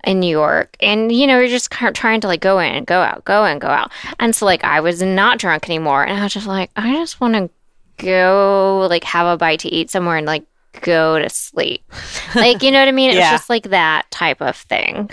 in 0.06 0.20
New 0.20 0.29
York, 0.29 0.75
and 0.79 1.12
you 1.12 1.27
know 1.27 1.39
you're 1.39 1.48
just 1.48 1.70
kind 1.72 1.89
of 1.89 1.94
trying 1.96 2.22
to 2.22 2.27
like 2.27 2.41
go 2.41 2.60
in 2.60 2.74
and 2.74 2.86
go 2.88 3.01
out, 3.01 3.25
go 3.25 3.46
in, 3.46 3.60
go 3.60 3.68
out. 3.68 3.91
And 4.20 4.36
so 4.36 4.46
like 4.46 4.63
I 4.63 4.79
was 4.79 5.01
not 5.01 5.39
drunk 5.39 5.68
anymore, 5.70 6.03
and 6.06 6.20
I 6.20 6.24
was 6.24 6.34
just 6.34 6.48
like 6.48 6.72
I 6.75 6.94
just 6.94 7.20
want 7.22 7.34
to 7.36 7.50
go 7.98 8.88
like 8.89 9.03
have 9.03 9.28
a 9.28 9.38
bite 9.38 9.60
to 9.62 9.69
eat 9.69 9.89
somewhere 9.89 10.17
and 10.17 10.26
like 10.26 10.43
go 10.82 11.19
to 11.19 11.30
sleep. 11.30 11.84
like 12.36 12.63
you 12.63 12.71
know 12.71 12.80
what 12.80 12.88
I 12.88 12.91
mean? 12.91 13.10
It 13.12 13.15
Yeah. 13.17 13.32
was 13.32 13.39
just 13.41 13.50
like 13.50 13.63
that 13.69 14.10
type 14.12 14.41
of 14.41 14.56
thing. 14.56 15.10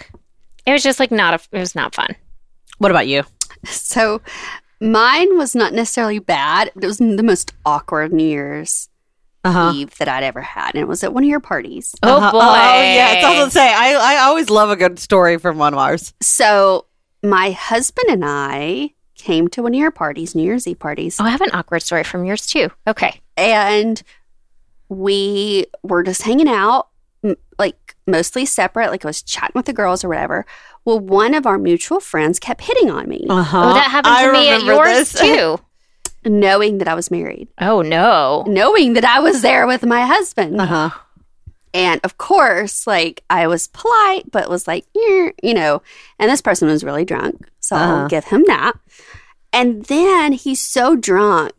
It 0.67 0.73
was 0.73 0.83
just 0.83 1.01
like 1.01 1.11
not 1.11 1.35
a. 1.35 1.57
It 1.57 1.61
was 1.61 1.75
not 1.75 1.95
fun. 1.95 2.15
What 2.79 2.91
about 2.91 3.07
you? 3.09 3.23
So 3.65 4.21
mine 4.81 5.37
was 5.39 5.55
not 5.55 5.73
necessarily 5.73 6.19
bad. 6.19 6.71
But 6.75 6.85
it 6.85 6.87
was 6.87 6.99
the 6.99 7.23
most 7.23 7.53
awkward 7.65 8.13
New 8.13 8.27
Year's 8.27 8.89
Uh 9.47 9.53
huh. 9.53 9.73
Eve 9.75 9.97
that 9.99 10.09
I'd 10.09 10.25
ever 10.25 10.41
had, 10.43 10.75
and 10.75 10.83
it 10.83 10.89
was 10.89 11.05
at 11.05 11.13
one 11.15 11.23
of 11.25 11.29
your 11.29 11.41
parties. 11.41 11.95
Oh 12.03 12.21
boy! 12.33 12.39
Oh 12.41 12.81
yeah, 12.83 13.13
it's 13.13 13.25
also 13.25 13.45
to 13.47 13.51
say 13.51 13.73
I 13.73 13.95
I 13.95 14.19
always 14.25 14.51
love 14.51 14.71
a 14.71 14.77
good 14.77 14.99
story 14.99 15.39
from 15.39 15.59
one 15.59 15.73
of 15.75 15.79
ours. 15.79 16.15
So 16.21 16.87
my 17.23 17.51
husband 17.53 18.07
and 18.11 18.25
I 18.25 18.91
came 19.15 19.49
to 19.49 19.63
one 19.63 19.73
of 19.75 19.79
your 19.81 19.91
parties, 19.91 20.35
New 20.35 20.43
Year's 20.43 20.67
Eve 20.67 20.79
parties, 20.79 21.19
Oh, 21.21 21.25
I 21.25 21.31
have 21.31 21.41
an 21.41 21.51
awkward 21.53 21.81
story 21.83 22.05
from 22.05 22.25
yours 22.25 22.47
too. 22.47 22.71
Okay. 22.87 23.21
and 23.37 24.03
we 24.89 25.67
were 25.83 26.03
just 26.03 26.23
hanging 26.23 26.49
out, 26.49 26.89
m- 27.25 27.37
like 27.59 27.97
mostly 28.07 28.45
separate. 28.47 28.91
Like 28.91 29.05
I 29.05 29.09
was 29.09 29.23
chatting 29.23 29.53
with 29.55 29.67
the 29.67 29.73
girls 29.73 30.05
or 30.05 30.09
whatever. 30.09 30.47
Well, 30.85 31.01
one 31.01 31.35
of 31.35 31.47
our 31.47 31.59
mutual 31.59 31.99
friends 31.99 32.39
kept 32.39 32.61
hitting 32.61 32.91
on 32.91 33.09
me, 33.09 33.27
Uh 33.29 33.43
huh. 33.43 33.71
Oh, 33.71 33.75
that 33.75 33.91
happened 33.91 34.17
to 34.19 34.33
me 34.33 34.49
at 34.51 34.63
yours 34.63 35.13
too. 35.19 35.59
Knowing 36.27 36.79
that 36.79 36.89
I 36.89 36.95
was 36.95 37.11
married, 37.11 37.49
Oh 37.59 37.83
no. 37.83 38.45
knowing 38.47 38.93
that 38.95 39.05
I 39.05 39.21
was 39.21 39.43
there 39.43 39.67
with 39.67 39.85
my 39.87 40.03
husband. 40.05 40.61
Uh 40.61 40.67
huh. 40.67 40.91
And 41.75 42.01
of 42.05 42.17
course, 42.19 42.87
like 42.87 43.23
I 43.29 43.47
was 43.47 43.69
polite, 43.69 44.31
but 44.31 44.49
was 44.51 44.67
like, 44.67 44.87
"Yeah," 44.95 45.31
you 45.43 45.53
know, 45.55 45.83
and 46.19 46.31
this 46.31 46.41
person 46.41 46.69
was 46.69 46.83
really 46.85 47.05
drunk. 47.05 47.47
So 47.61 47.77
Uh-huh. 47.77 47.95
I'll 48.03 48.09
give 48.09 48.25
him 48.25 48.45
that. 48.47 48.73
And 49.53 49.85
then 49.87 50.33
he's 50.33 50.61
so 50.61 50.97
drunk, 50.97 51.53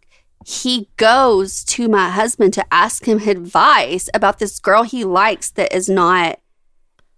he 0.45 0.87
goes 0.97 1.63
to 1.65 1.87
my 1.87 2.09
husband 2.09 2.53
to 2.53 2.65
ask 2.73 3.05
him 3.07 3.19
advice 3.27 4.09
about 4.13 4.39
this 4.39 4.59
girl 4.59 4.83
he 4.83 5.03
likes 5.03 5.49
that 5.51 5.73
is 5.75 5.87
not 5.89 6.39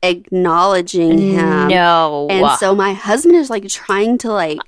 acknowledging 0.02 1.18
him. 1.18 1.68
No. 1.68 2.28
And 2.30 2.58
so 2.60 2.76
my 2.76 2.94
husband 2.94 3.36
is 3.36 3.50
like 3.50 3.68
trying 3.68 4.18
to 4.20 4.32
like 4.32 4.60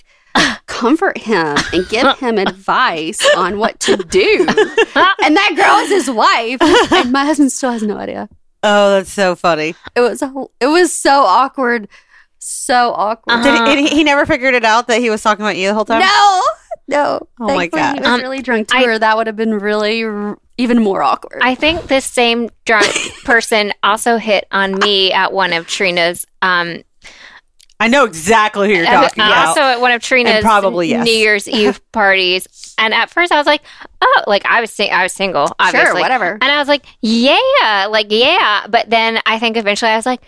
comfort 0.81 1.17
him 1.17 1.55
and 1.73 1.87
give 1.89 2.17
him 2.25 2.37
advice 2.37 3.19
on 3.37 3.57
what 3.59 3.79
to 3.81 3.97
do. 3.97 4.47
And 5.23 5.35
that 5.37 5.53
girl 5.55 5.77
is 5.85 5.89
his 5.89 6.09
wife, 6.09 6.61
and 6.91 7.11
my 7.11 7.23
husband 7.25 7.51
still 7.51 7.71
has 7.71 7.83
no 7.83 7.97
idea. 7.97 8.27
Oh, 8.63 8.91
that's 8.91 9.11
so 9.11 9.35
funny. 9.35 9.75
It 9.95 10.01
was 10.01 10.21
it 10.59 10.65
was 10.67 10.91
so 10.91 11.21
awkward, 11.23 11.87
so 12.39 12.91
awkward. 12.93 13.33
Uh-huh. 13.33 13.65
Did 13.65 13.79
he, 13.79 13.87
he, 13.89 13.95
he 13.97 14.03
never 14.03 14.25
figured 14.25 14.53
it 14.55 14.65
out 14.65 14.87
that 14.87 14.99
he 14.99 15.09
was 15.09 15.21
talking 15.21 15.43
about 15.45 15.57
you 15.57 15.67
the 15.69 15.73
whole 15.75 15.85
time? 15.85 16.01
No, 16.01 16.41
no. 16.87 17.27
Oh 17.39 17.55
my 17.55 17.67
God. 17.67 17.93
He 17.95 17.99
was 18.01 18.09
Um, 18.09 18.21
really 18.21 18.41
drunk 18.41 18.67
too, 18.69 18.77
I- 18.77 18.85
or 18.85 18.99
that 18.99 19.15
would 19.15 19.27
have 19.27 19.35
been 19.35 19.53
really 19.59 20.03
r- 20.03 20.37
even 20.57 20.81
more 20.83 21.01
awkward. 21.03 21.39
I 21.43 21.55
think 21.55 21.83
this 21.87 22.05
same 22.05 22.49
drunk 22.65 22.87
person 23.23 23.73
also 23.83 24.17
hit 24.17 24.45
on 24.51 24.77
me 24.79 25.13
at 25.13 25.31
one 25.33 25.53
of 25.53 25.67
Trina's 25.67 26.25
um 26.41 26.81
I 27.81 27.87
know 27.87 28.05
exactly 28.05 28.67
who 28.69 28.75
you're 28.75 28.85
uh, 28.85 28.91
talking 28.91 29.23
about. 29.23 29.47
also 29.47 29.61
at 29.61 29.81
one 29.81 29.91
of 29.91 30.01
Trina's 30.03 30.33
And 30.35 30.43
probably, 30.43 30.89
yes. 30.89 31.03
New 31.05 31.13
Year's 31.13 31.47
Eve 31.49 31.81
parties. 31.91 32.75
And 32.77 32.93
at 32.93 33.09
first 33.09 33.31
I 33.31 33.37
was 33.37 33.47
like, 33.47 33.61
oh, 34.01 34.23
like 34.27 34.45
I 34.45 34.61
was 34.61 34.71
sing- 34.71 34.91
I 34.91 35.03
was 35.03 35.13
single, 35.13 35.51
obviously. 35.59 35.87
sure, 35.91 35.99
whatever. 35.99 36.33
And 36.33 36.43
I 36.43 36.59
was 36.59 36.67
like, 36.67 36.85
yeah, 37.01 37.87
like 37.89 38.07
yeah. 38.09 38.67
But 38.69 38.89
then 38.89 39.19
I 39.25 39.39
think 39.39 39.57
eventually 39.57 39.91
I 39.91 39.95
was 39.95 40.05
like, 40.05 40.21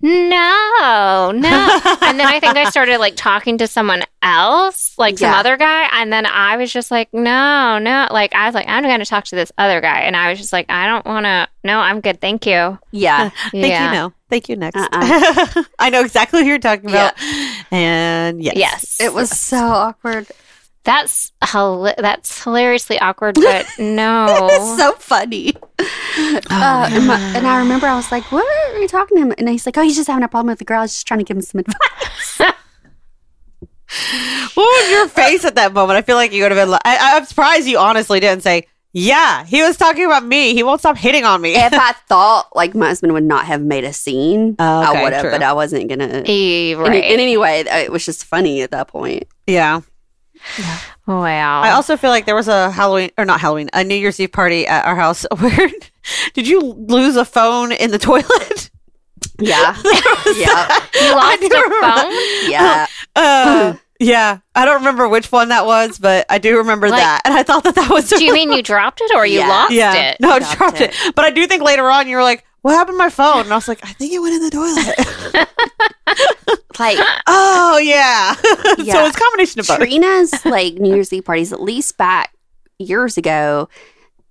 no, 0.00 1.32
no. 1.34 1.80
and 2.02 2.18
then 2.20 2.26
I 2.26 2.38
think 2.40 2.56
I 2.56 2.70
started 2.70 2.98
like 2.98 3.14
talking 3.16 3.58
to 3.58 3.66
someone 3.66 4.02
else, 4.22 4.94
like 4.98 5.18
some 5.18 5.30
Yeah. 5.32 5.38
other 5.40 5.56
guy. 5.56 5.88
And 5.92 6.12
then 6.12 6.24
I 6.26 6.56
was 6.56 6.72
just 6.72 6.90
like, 6.90 7.12
no, 7.12 7.78
no. 7.78 8.06
Like 8.10 8.34
I 8.34 8.46
was 8.46 8.54
like, 8.54 8.68
I'm 8.68 8.84
going 8.84 9.00
to 9.00 9.04
talk 9.06 9.24
to 9.24 9.36
this 9.36 9.50
other 9.58 9.80
guy. 9.80 10.00
And 10.02 10.16
I 10.16 10.30
was 10.30 10.38
just 10.38 10.52
like, 10.52 10.66
I 10.70 10.86
don't 10.86 11.04
want 11.06 11.24
to. 11.26 11.48
No, 11.64 11.78
I'm 11.80 12.00
good. 12.00 12.20
Thank 12.20 12.46
you. 12.46 12.78
yeah, 12.92 13.28
Thank 13.50 13.66
yeah. 13.66 13.86
you. 13.92 13.98
No. 13.98 14.12
Thank 14.30 14.48
you. 14.48 14.56
Next. 14.56 14.76
Uh-uh. 14.76 15.62
I 15.78 15.90
know 15.90 16.00
exactly 16.02 16.42
who 16.42 16.48
you're 16.48 16.58
talking 16.58 16.88
about. 16.90 17.14
And 17.72 18.42
yes. 18.42 18.56
Yes. 18.56 18.96
it 19.00 19.12
was 19.14 19.30
so 19.30 19.56
awkward. 19.58 20.26
That's 20.88 21.32
hila- 21.44 21.96
that's 21.98 22.42
hilariously 22.42 22.98
awkward, 22.98 23.34
but 23.34 23.66
no. 23.78 24.48
It's 24.50 24.78
so 24.78 24.92
funny. 24.94 25.52
uh, 25.78 26.88
and, 26.90 27.06
my, 27.06 27.20
and 27.36 27.46
I 27.46 27.58
remember 27.58 27.86
I 27.86 27.94
was 27.94 28.10
like, 28.10 28.24
"What 28.32 28.46
are 28.72 28.78
you 28.78 28.88
talking 28.88 29.18
to 29.18 29.22
him?" 29.24 29.34
And 29.36 29.50
he's 29.50 29.66
like, 29.66 29.76
"Oh, 29.76 29.82
he's 29.82 29.96
just 29.96 30.08
having 30.08 30.24
a 30.24 30.28
problem 30.28 30.48
with 30.52 30.60
the 30.60 30.64
girl. 30.64 30.78
I 30.78 30.82
was 30.82 30.94
just 30.94 31.06
trying 31.06 31.18
to 31.20 31.24
give 31.24 31.36
him 31.36 31.42
some 31.42 31.58
advice." 31.58 32.40
What 34.54 34.64
was 34.64 34.90
your 34.90 35.08
face 35.08 35.44
at 35.44 35.54
that 35.56 35.72
moment? 35.72 35.98
I 35.98 36.02
feel 36.02 36.16
like 36.16 36.32
you 36.32 36.42
would 36.42 36.52
have 36.52 36.58
been. 36.60 36.70
Like, 36.70 36.82
I, 36.84 37.16
I'm 37.16 37.24
surprised 37.24 37.66
you 37.68 37.78
honestly 37.78 38.20
didn't 38.20 38.42
say, 38.42 38.66
"Yeah, 38.92 39.44
he 39.44 39.62
was 39.62 39.76
talking 39.76 40.04
about 40.04 40.24
me. 40.24 40.54
He 40.54 40.62
won't 40.62 40.80
stop 40.80 40.96
hitting 40.96 41.24
on 41.24 41.40
me." 41.40 41.54
if 41.54 41.72
I 41.72 41.92
thought 42.08 42.48
like 42.54 42.74
my 42.74 42.88
husband 42.88 43.12
would 43.12 43.24
not 43.24 43.44
have 43.46 43.62
made 43.62 43.84
a 43.84 43.92
scene, 43.92 44.56
Oh, 44.58 44.90
okay, 44.90 44.98
I 45.00 45.02
would 45.02 45.12
have, 45.12 45.30
but 45.32 45.42
I 45.42 45.52
wasn't 45.52 45.88
gonna. 45.88 46.22
In, 46.24 46.78
right. 46.78 47.04
in 47.04 47.20
any 47.20 47.36
way, 47.36 47.60
it 47.60 47.92
was 47.92 48.04
just 48.04 48.24
funny 48.24 48.62
at 48.62 48.70
that 48.72 48.88
point. 48.88 49.24
yeah. 49.46 49.80
Wow. 51.06 51.62
I 51.62 51.70
also 51.70 51.96
feel 51.96 52.10
like 52.10 52.26
there 52.26 52.34
was 52.34 52.48
a 52.48 52.70
Halloween 52.70 53.10
or 53.16 53.24
not 53.24 53.40
Halloween, 53.40 53.68
a 53.72 53.82
New 53.84 53.94
Year's 53.94 54.20
Eve 54.20 54.32
party 54.32 54.66
at 54.66 54.84
our 54.84 54.96
house 54.96 55.24
where 55.38 55.70
did 56.34 56.46
you 56.48 56.60
lose 56.60 57.16
a 57.16 57.24
phone 57.24 57.72
in 57.72 57.90
the 57.90 57.98
toilet? 57.98 58.70
Yeah. 59.38 59.76
yeah. 60.36 60.80
you 60.94 61.14
lost 61.14 61.40
do 61.40 61.46
a 61.46 61.80
phone? 61.80 62.50
Yeah. 62.50 62.86
Uh, 63.16 63.74
yeah, 64.00 64.38
I 64.54 64.64
don't 64.64 64.76
remember 64.78 65.08
which 65.08 65.30
one 65.32 65.48
that 65.48 65.66
was, 65.66 65.98
but 65.98 66.24
I 66.28 66.38
do 66.38 66.58
remember 66.58 66.88
Like- 66.88 67.00
that, 67.00 67.22
and 67.24 67.34
I 67.34 67.42
thought 67.42 67.64
that 67.64 67.74
that 67.74 67.90
was. 67.90 68.08
Do 68.08 68.24
you 68.24 68.32
mean 68.32 68.52
you 68.52 68.62
dropped 68.62 69.00
it 69.00 69.10
or 69.14 69.26
you 69.26 69.40
Yeah. 69.40 69.48
lost 69.48 69.72
yeah, 69.72 70.10
it? 70.10 70.20
no, 70.20 70.30
I 70.30 70.38
Dropped 70.38 70.56
dropped 70.58 70.80
it. 70.80 70.94
But 71.16 71.24
I 71.24 71.30
do 71.30 71.46
think 71.48 71.62
later 71.64 71.90
on 71.90 72.06
you 72.08 72.16
were 72.16 72.22
like, 72.22 72.44
"What 72.62 72.72
happened 72.72 72.94
to 72.94 72.98
my 72.98 73.10
phone?" 73.10 73.42
And 73.44 73.52
I 73.52 73.56
was 73.56 73.68
like, 73.68 73.84
"I 73.84 73.92
think 73.92 74.12
it 74.12 74.18
went 74.20 74.34
in 74.34 74.42
the 74.42 74.50
toilet." 74.50 75.48
Like 76.78 76.98
oh 77.26 77.78
yeah, 77.78 78.34
so 78.94 79.06
it's 79.06 79.16
a 79.16 79.20
combination 79.20 79.60
of 79.60 79.66
both. 79.66 79.78
Trina's 79.78 80.44
like 80.44 80.74
New 80.74 80.94
Year's 80.94 81.12
Eve 81.12 81.24
parties, 81.24 81.52
at 81.52 81.60
least 81.60 81.98
back 81.98 82.32
years 82.78 83.18
ago, 83.18 83.68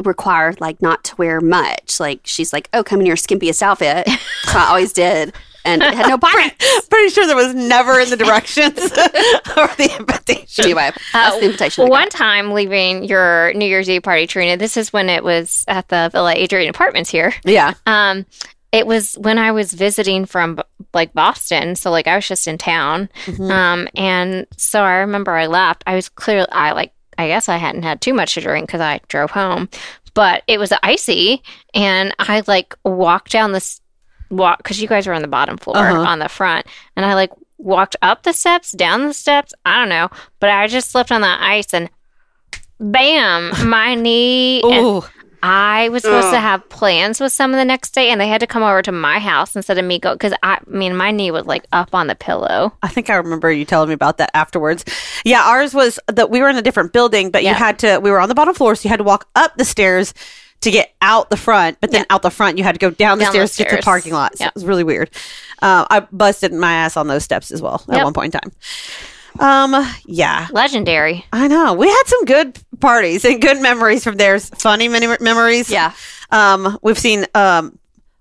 required 0.04 0.62
like 0.62 0.82
not 0.82 1.04
to 1.06 1.16
wear 1.18 1.42
much. 1.42 2.00
Like 2.00 2.22
she's 2.24 2.54
like, 2.54 2.70
"Oh, 2.74 2.84
come 2.84 3.02
in 3.02 3.06
your 3.06 3.18
skimpiest 3.18 3.62
outfit." 3.62 4.08
So 4.44 4.58
I 4.58 4.68
always 4.70 4.94
did, 4.94 5.34
and 5.68 5.84
it 5.84 5.94
had 5.94 6.08
no 6.08 6.18
pockets. 6.18 6.88
Pretty 6.88 7.10
sure 7.10 7.28
there 7.28 7.36
was 7.36 7.54
never 7.54 8.00
in 8.00 8.10
the 8.10 8.18
directions 8.18 8.78
or 9.58 9.68
the 9.78 9.96
invitation. 10.00 10.64
Anyway, 10.66 10.92
that's 11.14 11.40
the 11.40 11.46
invitation. 11.46 11.88
One 11.90 12.10
time 12.10 12.52
leaving 12.52 13.04
your 13.04 13.54
New 13.54 13.66
Year's 13.66 13.90
Eve 13.90 14.04
party, 14.04 14.26
Trina, 14.26 14.58
this 14.58 14.78
is 14.78 14.92
when 14.92 15.10
it 15.10 15.24
was 15.24 15.64
at 15.68 15.88
the 15.90 16.10
Villa 16.12 16.34
Adrian 16.34 16.70
Apartments 16.70 17.10
here. 17.12 17.34
Yeah, 17.44 17.74
Um, 17.86 18.26
it 18.72 18.86
was 18.86 19.14
when 19.20 19.38
I 19.38 19.52
was 19.52 19.74
visiting 19.74 20.26
from 20.26 20.60
like 20.94 21.14
Boston, 21.14 21.76
so 21.76 21.90
like 21.92 22.08
I 22.08 22.16
was 22.16 22.28
just 22.28 22.48
in 22.48 22.58
town. 22.58 23.10
Mm-hmm. 23.26 23.50
Um, 23.52 23.88
and 23.96 24.46
so 24.58 24.82
I 24.84 24.96
remember 24.98 25.32
I 25.32 25.48
left. 25.48 25.84
I 25.88 25.96
was 25.96 26.10
clearly 26.10 26.48
I 26.52 26.72
like 26.74 26.92
I 27.18 27.28
guess 27.28 27.50
I 27.50 27.58
hadn't 27.58 27.84
had 27.84 28.02
too 28.02 28.14
much 28.14 28.34
to 28.36 28.42
drink 28.42 28.68
because 28.68 28.82
I 28.82 29.00
drove 29.08 29.32
home, 29.32 29.70
but 30.14 30.44
it 30.48 30.60
was 30.60 30.72
icy, 30.84 31.42
and 31.74 32.14
I 32.20 32.44
like 32.46 32.76
walked 32.84 33.32
down 33.32 33.54
this 33.54 33.80
walk 34.30 34.58
because 34.60 34.82
you 34.82 34.88
guys 34.88 35.08
were 35.08 35.14
on 35.14 35.22
the 35.22 35.28
bottom 35.28 35.58
floor 35.58 35.78
Uh-huh. 35.78 36.02
on 36.02 36.20
the 36.20 36.30
front, 36.30 36.66
and 36.96 37.06
I 37.06 37.14
like 37.16 37.32
walked 37.58 37.96
up 38.02 38.24
the 38.24 38.34
steps, 38.34 38.72
down 38.72 39.08
the 39.08 39.14
steps. 39.14 39.54
I 39.66 39.80
don't 39.80 39.90
know, 39.90 40.10
but 40.40 40.50
I 40.50 40.68
just 40.68 40.92
slipped 40.92 41.12
on 41.12 41.22
the 41.22 41.28
ice 41.44 41.74
and. 41.74 41.90
Bam! 42.80 43.52
My 43.70 43.96
knee 43.96 44.62
Ooh, 44.64 45.04
I 45.42 45.90
was 45.90 46.04
supposed 46.04 46.28
Ugh. 46.28 46.34
to 46.34 46.40
have 46.40 46.68
plans 46.70 47.20
with 47.20 47.32
someone 47.32 47.58
the 47.58 47.66
next 47.66 47.92
day, 47.96 48.10
and 48.12 48.22
they 48.22 48.28
had 48.28 48.40
to 48.42 48.48
come 48.48 48.62
over 48.62 48.84
to 48.84 48.92
my 48.92 49.18
house 49.18 49.56
instead 49.56 49.80
of 49.80 49.86
me 49.86 49.98
go 49.98 50.14
because 50.14 50.34
I, 50.44 50.56
I 50.56 50.60
mean, 50.68 50.96
my 50.96 51.10
knee 51.10 51.32
was 51.32 51.46
like 51.46 51.66
up 51.72 51.96
on 51.96 52.06
the 52.06 52.14
pillow. 52.16 52.74
I 52.84 52.88
think 52.88 53.10
I 53.10 53.16
remember 53.16 53.52
you 53.52 53.66
telling 53.66 53.88
me 53.90 53.94
about 53.96 54.18
that 54.20 54.30
afterwards. 54.36 54.86
Yeah, 55.26 55.42
ours 55.44 55.74
was 55.74 56.00
that 56.08 56.30
we 56.30 56.40
were 56.40 56.50
in 56.50 56.56
a 56.56 56.62
different 56.62 56.94
building, 56.94 57.32
but 57.32 57.44
you 57.44 57.54
had 57.54 57.80
to. 57.80 58.00
We 58.00 58.12
were 58.12 58.20
on 58.20 58.30
the 58.30 58.36
bottom 58.36 58.54
floor, 58.54 58.76
so 58.76 58.86
you 58.86 58.90
had 58.92 58.98
to 58.98 59.04
walk 59.04 59.28
up 59.36 59.58
the 59.58 59.66
stairs 59.66 60.14
to 60.62 60.72
get 60.72 60.94
out 61.02 61.30
the 61.30 61.38
front. 61.38 61.78
But 61.82 61.92
then 61.92 62.06
out 62.10 62.22
the 62.24 62.30
front, 62.32 62.58
you 62.58 62.64
had 62.64 62.74
to 62.76 62.80
go 62.80 62.90
down 62.90 63.18
the 63.20 63.26
Down 63.26 63.34
the 63.34 63.48
stairs 63.48 63.56
to 63.58 63.64
get 63.64 63.70
to 63.70 63.76
the 63.78 63.82
parking 63.84 64.14
lot. 64.14 64.38
So 64.38 64.44
Yeah. 64.44 64.48
it 64.50 64.56
was 64.56 64.66
really 64.66 64.84
weird. 64.84 65.10
Uh, 65.62 65.86
I 65.90 66.00
busted 66.12 66.52
my 66.54 66.74
ass 66.74 66.98
on 66.98 67.08
those 67.08 67.24
steps 67.24 67.52
as 67.52 67.62
well 67.62 67.84
at 67.90 68.04
one 68.04 68.14
point 68.14 68.34
in 68.36 68.42
time. 68.42 68.52
Um, 69.40 69.88
yeah, 70.06 70.48
Legendary. 70.52 71.24
I 71.32 71.48
know. 71.48 71.74
We 71.74 71.88
had 71.88 72.04
some 72.08 72.26
good 72.26 72.58
parties 72.80 73.24
and 73.24 73.40
good 73.42 73.62
memories 73.62 74.04
from 74.04 74.16
there. 74.18 74.40
Funny 74.40 74.88
many 74.88 75.06
memories. 75.20 75.70
Yeah. 75.70 75.94
Um, 76.32 76.80
we've 76.82 76.98
seen 76.98 77.26
um 77.36 77.78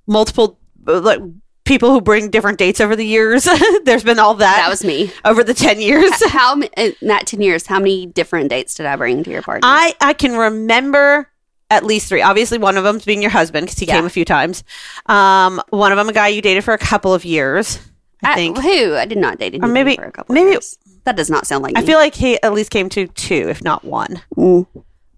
multiple 0.07 0.59
like 0.85 1.21
people 1.65 1.91
who 1.91 2.01
bring 2.03 2.29
different 2.31 2.59
dates 2.59 2.81
over 2.83 2.95
the 2.95 3.07
years. 3.07 3.49
There's 3.85 4.05
been 4.05 4.19
all 4.19 4.35
that. 4.35 4.57
That 4.57 4.69
was 4.69 4.85
me. 4.85 5.11
over 5.25 5.43
the 5.43 5.55
ten 5.55 5.81
years. 5.81 6.13
How 6.31 6.61
in 6.61 6.95
that 7.03 7.27
ten 7.27 7.41
years? 7.41 7.67
How 7.67 7.79
many 7.79 8.05
different 8.07 8.51
dates 8.51 8.75
did 8.75 8.85
I 8.85 8.97
bring 8.97 9.25
to 9.25 9.31
your 9.31 9.41
party? 9.43 9.61
I 9.63 9.95
I 10.03 10.13
can 10.13 10.37
remember 10.37 11.31
at 11.71 11.85
least 11.85 12.09
three. 12.09 12.23
Obviously, 12.23 12.59
one 12.59 12.77
of 12.77 12.85
them's 12.85 13.05
being 13.05 13.23
your 13.23 13.31
husband 13.31 13.67
because 13.67 13.79
he 13.79 13.87
Yeah. 13.87 13.97
came 13.97 14.05
a 14.07 14.11
few 14.11 14.25
times. 14.25 14.63
Um, 15.07 15.61
one 15.71 15.93
of 15.93 15.97
them 15.99 16.09
a 16.09 16.13
guy 16.13 16.29
you 16.29 16.41
dated 16.43 16.65
for 16.65 16.75
a 16.75 16.79
couple 16.79 17.13
of 17.15 17.25
years. 17.25 17.79
I 18.25 18.35
think. 18.35 18.59
who 18.59 18.95
I 18.97 19.05
did 19.05 19.19
not 19.19 19.39
date 19.39 19.55
anyone 19.55 19.73
maybe- 19.73 19.95
for 19.97 20.05
a 20.05 20.11
couple. 20.13 20.35
maybe- 20.35 20.49
of 20.49 20.53
years. 20.55 20.79
that 21.05 21.17
does 21.17 21.29
not 21.31 21.47
sound 21.47 21.63
like 21.63 21.77
I 21.77 21.81
me. 21.83 21.87
feel 21.87 21.99
like 21.99 22.15
he 22.15 22.43
at 22.43 22.53
least 22.55 22.71
came 22.71 22.89
to 22.91 23.07
two, 23.09 23.49
if 23.49 23.63
not 23.63 23.85
one. 23.85 24.21
Mm. 24.37 24.67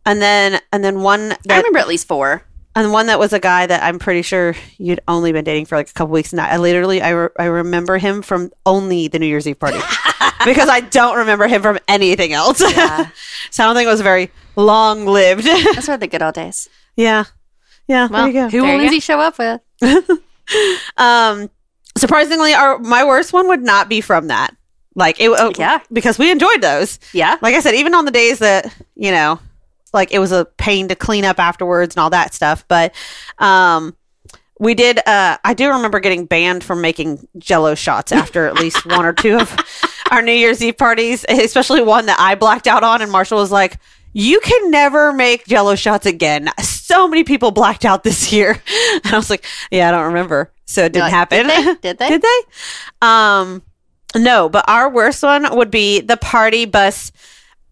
And 0.05 0.21
then 0.21 0.61
and 0.73 0.83
then 0.85 1.01
one 1.03 1.35
I 1.49 1.57
remember 1.59 1.79
at 1.79 1.89
least 1.89 2.09
four. 2.09 2.43
and 2.75 2.93
one 2.93 3.07
that 3.07 3.19
was 3.19 3.33
a 3.33 3.39
guy 3.41 3.67
that 3.67 3.83
I'm 3.83 3.99
pretty 3.99 4.23
sure 4.23 4.55
you'd 4.79 5.01
only 5.09 5.33
been 5.33 5.45
dating 5.45 5.67
for 5.67 5.77
like 5.77 5.89
a 5.91 5.93
couple 5.93 6.13
weeks. 6.13 6.33
And 6.33 6.41
I 6.41 6.57
literally 6.59 7.01
I, 7.01 7.11
re- 7.11 7.29
I 7.39 7.45
remember 7.45 7.99
him 7.99 8.21
from 8.23 8.51
only 8.67 9.09
the 9.09 9.19
New 9.19 9.27
Year's 9.27 9.47
Eve 9.47 9.59
party 9.59 9.79
because 10.45 10.69
I 10.69 10.81
don't 10.81 11.19
remember 11.19 11.47
him 11.47 11.63
from 11.63 11.79
anything 11.89 12.33
else. 12.33 12.61
Yeah. 12.61 13.09
so 13.51 13.63
I 13.63 13.67
don't 13.67 13.77
think 13.77 13.87
it 13.87 13.91
was 13.91 14.01
very 14.01 14.31
long 14.59 15.07
lived. 15.07 15.45
Those 15.75 15.89
were 15.89 15.97
the 15.97 16.07
good 16.07 16.23
old 16.23 16.35
days. 16.35 16.69
yeah, 16.97 17.25
yeah. 17.87 18.09
Well, 18.09 18.25
there 18.25 18.27
you 18.27 18.33
go. 18.35 18.49
Who 18.51 18.61
There 18.63 18.73
will. 18.77 18.79
Lindsay 18.83 19.01
show 19.01 19.21
up 19.21 19.39
with? 19.39 19.61
Um, 20.97 21.51
surprisingly, 21.97 22.55
our 22.55 22.79
my 22.79 23.05
worst 23.05 23.33
one 23.33 23.49
would 23.49 23.63
not 23.63 23.89
be 23.89 24.01
from 24.01 24.29
that. 24.29 24.57
Like 24.95 25.21
it, 25.21 25.31
uh, 25.31 25.53
Yeah. 25.59 25.81
because 25.93 26.19
we 26.19 26.31
enjoyed 26.31 26.63
those. 26.63 26.99
Yeah. 27.13 27.37
Like 27.43 27.55
I 27.55 27.61
said, 27.61 27.75
even 27.75 27.95
on 27.95 28.05
the 28.07 28.11
days 28.11 28.39
that 28.39 28.75
you 28.97 29.11
know, 29.11 29.39
like 29.93 30.11
it 30.13 30.19
was 30.19 30.33
a 30.33 30.47
pain 30.57 30.89
to 30.89 30.95
clean 30.95 31.25
up 31.25 31.39
afterwards 31.39 31.95
and 31.95 32.03
all 32.03 32.11
that 32.11 32.33
stuff. 32.35 32.65
But 32.67 32.95
um, 33.39 33.95
we 34.59 34.75
did. 34.75 34.99
Uh, 35.07 35.37
I 35.45 35.53
do 35.55 35.69
remember 35.69 36.01
getting 36.01 36.25
banned 36.25 36.65
from 36.65 36.81
making 36.81 37.29
Jello 37.39 37.75
shots 37.75 38.11
after 38.11 38.47
at 38.47 38.55
least 38.55 38.87
one 38.87 39.05
or 39.05 39.13
two 39.13 39.37
of 39.39 39.55
our 40.11 40.23
New 40.23 40.33
Year's 40.33 40.63
Eve 40.65 40.79
parties, 40.79 41.27
especially 41.29 41.83
one 41.83 42.07
that 42.07 42.19
I 42.19 42.35
blacked 42.37 42.67
out 42.67 42.83
on, 42.85 43.03
and 43.03 43.13
Marshall 43.13 43.39
was 43.39 43.53
like. 43.53 43.79
You 44.13 44.41
can 44.41 44.71
never 44.71 45.13
make 45.13 45.47
jello 45.47 45.75
shots 45.75 46.07
again. 46.07 46.49
So 46.61 47.07
many 47.07 47.25
people 47.25 47.51
blacked 47.51 47.85
out 47.85 48.03
this 48.05 48.33
year. 48.33 48.61
And 49.05 49.15
I 49.15 49.17
was 49.17 49.31
like, 49.31 49.45
yeah, 49.71 49.89
I 49.89 49.91
don't 49.93 50.07
remember. 50.07 50.51
So 50.65 50.85
it 50.87 50.93
didn't 50.93 51.05
Like, 51.05 51.13
happen. 51.13 51.47
Did 51.47 51.49
they? 51.49 51.75
Did 51.81 51.99
they? 51.99 52.09
Did 52.09 52.23
they? 52.23 52.39
Um, 53.03 53.63
no, 54.17 54.49
but 54.49 54.65
our 54.69 54.89
worst 54.91 55.23
one 55.23 55.47
would 55.57 55.71
be 55.71 56.01
the 56.01 56.17
party 56.17 56.65
bus 56.65 57.13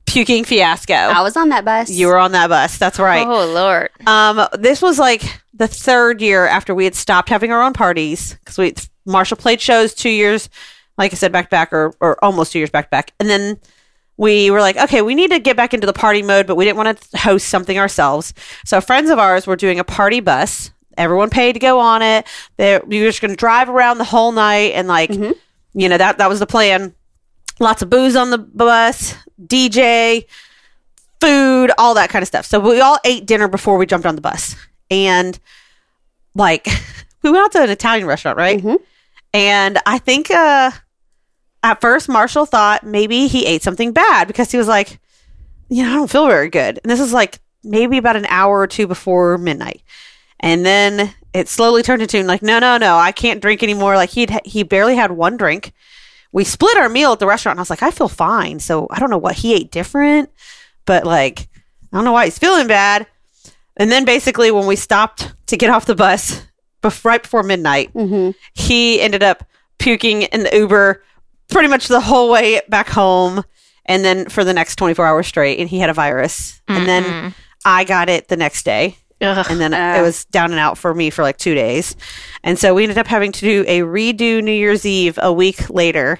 puking 0.06 0.44
fiasco. 0.44 0.94
I 0.94 1.22
was 1.22 1.36
on 1.36 1.48
that 1.48 1.64
bus. 1.64 1.90
you 1.90 2.06
were 2.06 2.18
on 2.18 2.32
that 2.32 2.48
bus. 2.48 2.78
That's 2.78 2.98
right. 2.98 3.26
Oh 3.26 3.46
Lord. 3.52 3.90
Um, 4.06 4.46
this 4.58 4.80
was 4.82 4.98
like 4.98 5.22
the 5.54 5.66
third 5.66 6.20
year 6.20 6.46
after 6.46 6.74
we 6.74 6.84
had 6.84 6.94
stopped 6.94 7.28
having 7.28 7.50
our 7.52 7.62
own 7.62 7.72
parties 7.72 8.34
because 8.34 8.58
we 8.58 8.74
Marshall 9.06 9.36
played 9.38 9.60
shows 9.60 9.94
two 9.94 10.10
years, 10.10 10.48
like 10.98 11.12
I 11.12 11.16
said, 11.16 11.32
back 11.32 11.46
to 11.46 11.50
back 11.50 11.72
or 11.72 11.92
or 12.00 12.22
almost 12.24 12.52
two 12.52 12.58
years 12.58 12.70
back 12.70 12.86
to 12.86 12.90
back, 12.90 13.12
and 13.18 13.28
then 13.28 13.58
we 14.18 14.50
were 14.50 14.60
like, 14.60 14.76
okay, 14.76 15.02
we 15.02 15.14
need 15.14 15.30
to 15.30 15.38
get 15.38 15.56
back 15.56 15.74
into 15.74 15.86
the 15.86 15.92
party 15.92 16.22
mode, 16.22 16.46
but 16.46 16.56
we 16.56 16.64
didn't 16.64 16.78
want 16.78 16.98
to 17.00 17.18
host 17.18 17.48
something 17.48 17.78
ourselves. 17.78 18.32
So 18.64 18.80
friends 18.80 19.10
of 19.10 19.18
ours 19.18 19.46
were 19.46 19.56
doing 19.56 19.78
a 19.78 19.84
party 19.84 20.20
bus. 20.20 20.70
Everyone 20.96 21.28
paid 21.28 21.52
to 21.52 21.58
go 21.58 21.78
on 21.78 22.00
it. 22.00 22.26
They 22.56 22.80
we 22.86 23.00
were 23.00 23.08
just 23.08 23.20
going 23.20 23.30
to 23.32 23.36
drive 23.36 23.68
around 23.68 23.98
the 23.98 24.04
whole 24.04 24.32
night 24.32 24.72
and 24.72 24.88
like, 24.88 25.10
you 25.10 25.88
know, 25.88 25.98
that 25.98 26.16
that 26.18 26.28
was 26.28 26.38
the 26.40 26.46
plan. 26.46 26.94
Lots 27.60 27.82
of 27.82 27.90
booze 27.90 28.16
on 28.16 28.30
the 28.30 28.38
bus, 28.38 29.14
DJ, 29.42 30.24
food, 31.20 31.70
all 31.78 31.94
that 31.94 32.08
kind 32.10 32.22
of 32.22 32.26
stuff. 32.28 32.46
So 32.46 32.58
we 32.60 32.80
all 32.80 32.98
ate 33.04 33.26
dinner 33.26 33.48
before 33.48 33.76
we 33.76 33.86
jumped 33.86 34.06
on 34.06 34.14
the 34.14 34.20
bus. 34.22 34.56
And 34.90 35.38
like 36.34 36.66
we 37.22 37.30
went 37.30 37.44
out 37.44 37.52
to 37.52 37.62
an 37.62 37.70
Italian 37.70 38.06
restaurant, 38.06 38.38
right? 38.38 38.62
Mhm. 38.62 38.78
And 39.34 39.78
I 39.84 39.98
think 39.98 40.30
uh 40.30 40.70
at 41.62 41.80
first 41.80 42.08
Marshall 42.08 42.46
thought 42.46 42.84
maybe 42.84 43.26
he 43.26 43.46
ate 43.46 43.62
something 43.62 43.92
bad 43.92 44.26
because 44.28 44.50
he 44.50 44.58
was 44.58 44.68
like, 44.68 44.98
you 45.68 45.82
know, 45.82 45.90
I 45.90 45.94
don't 45.94 46.10
feel 46.10 46.26
very 46.26 46.48
good. 46.48 46.78
And 46.82 46.90
this 46.90 47.00
is 47.00 47.12
like 47.12 47.38
maybe 47.64 47.98
about 47.98 48.16
an 48.16 48.26
hour 48.26 48.60
or 48.60 48.66
two 48.66 48.86
before 48.86 49.36
midnight. 49.38 49.82
And 50.38 50.64
then 50.64 51.12
it 51.32 51.48
slowly 51.48 51.82
turned 51.82 52.02
into 52.02 52.22
like, 52.22 52.42
no, 52.42 52.58
no, 52.58 52.76
no, 52.76 52.96
I 52.96 53.10
can't 53.12 53.40
drink 53.42 53.62
anymore. 53.62 53.96
Like 53.96 54.10
he'd 54.10 54.30
he 54.44 54.62
barely 54.62 54.94
had 54.96 55.10
one 55.12 55.36
drink. 55.36 55.72
We 56.32 56.44
split 56.44 56.76
our 56.76 56.88
meal 56.88 57.12
at 57.12 57.18
the 57.18 57.26
restaurant. 57.26 57.54
And 57.54 57.60
I 57.60 57.62
was 57.62 57.70
like, 57.70 57.82
I 57.82 57.90
feel 57.90 58.08
fine. 58.08 58.60
So 58.60 58.86
I 58.90 58.98
don't 59.00 59.10
know 59.10 59.18
what 59.18 59.36
he 59.36 59.54
ate 59.54 59.70
different, 59.70 60.30
but 60.84 61.04
like, 61.04 61.48
I 61.92 61.96
don't 61.96 62.04
know 62.04 62.12
why 62.12 62.26
he's 62.26 62.38
feeling 62.38 62.66
bad. 62.66 63.06
And 63.78 63.90
then 63.90 64.04
basically, 64.04 64.50
when 64.50 64.66
we 64.66 64.76
stopped 64.76 65.34
to 65.48 65.56
get 65.56 65.70
off 65.70 65.86
the 65.86 65.94
bus, 65.94 66.42
bef- 66.82 67.04
right 67.04 67.22
before 67.22 67.42
midnight, 67.42 67.92
Mhm. 67.94 68.34
he 68.54 69.00
ended 69.00 69.22
up 69.22 69.44
puking 69.78 70.22
in 70.22 70.42
the 70.44 70.56
Uber 70.56 71.02
pretty 71.50 71.68
much 71.68 71.88
the 71.88 72.00
whole 72.00 72.30
way 72.30 72.60
back 72.68 72.88
home. 72.88 73.44
And 73.86 74.04
then 74.04 74.28
for 74.28 74.42
the 74.42 74.52
next 74.52 74.76
24 74.76 75.06
hours 75.06 75.26
straight, 75.28 75.60
and 75.60 75.68
he 75.68 75.78
had 75.78 75.90
a 75.90 75.94
virus. 75.94 76.60
And 76.66 76.88
then 76.88 77.34
I 77.64 77.84
got 77.84 78.08
it 78.08 78.26
the 78.28 78.36
next 78.36 78.64
day. 78.64 78.98
Ugh. 79.20 79.46
And 79.48 79.60
then 79.60 79.72
Uh. 79.72 79.96
it 79.98 80.02
was 80.02 80.24
down 80.26 80.50
and 80.50 80.58
out 80.58 80.76
for 80.76 80.92
me 80.92 81.08
for 81.08 81.22
like 81.22 81.36
two 81.38 81.54
days. 81.54 81.94
And 82.42 82.58
so 82.58 82.74
we 82.74 82.82
ended 82.82 82.98
up 82.98 83.06
having 83.06 83.30
to 83.32 83.40
do 83.40 83.64
a 83.68 83.80
redo 83.80 84.42
New 84.42 84.50
Year's 84.52 84.84
Eve 84.84 85.18
a 85.22 85.32
week 85.32 85.70
later. 85.70 86.18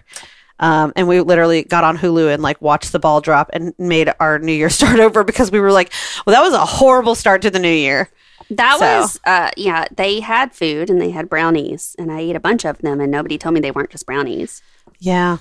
Um, 0.61 0.93
and 0.97 1.07
we 1.07 1.21
literally 1.21 1.65
got 1.65 1.85
on 1.85 1.99
Hulu 1.99 2.33
and 2.33 2.43
like 2.43 2.63
watched 2.63 2.93
the 2.93 2.99
ball 2.99 3.21
drop 3.21 3.51
and 3.53 3.75
made 3.79 4.11
our 4.21 4.39
New 4.39 4.53
Year 4.55 4.71
start 4.81 5.01
over 5.01 5.25
because 5.25 5.51
we 5.51 5.61
were 5.61 5.73
like, 5.73 5.93
well, 6.25 6.35
that 6.35 6.43
was 6.43 6.55
a 6.55 6.65
horrible 6.65 7.15
start 7.17 7.43
to 7.43 7.51
the 7.51 7.59
new 7.59 7.69
year. 7.69 8.09
That 8.51 8.79
So- 8.79 9.01
was, 9.01 9.21
uh, 9.27 9.51
yeah, 9.57 9.87
they 9.95 10.21
had 10.21 10.55
food 10.55 10.89
and 10.89 11.03
they 11.03 11.11
had 11.11 11.29
brownies, 11.29 11.97
and 11.99 12.13
I 12.13 12.21
ate 12.21 12.37
a 12.37 12.41
bunch 12.41 12.65
of 12.65 12.79
them, 12.79 13.01
and 13.01 13.11
nobody 13.11 13.37
told 13.39 13.55
me 13.55 13.61
they 13.61 13.73
weren't 13.73 13.91
just 13.91 14.07
brownies. 14.07 14.63
Yeah. 14.99 15.39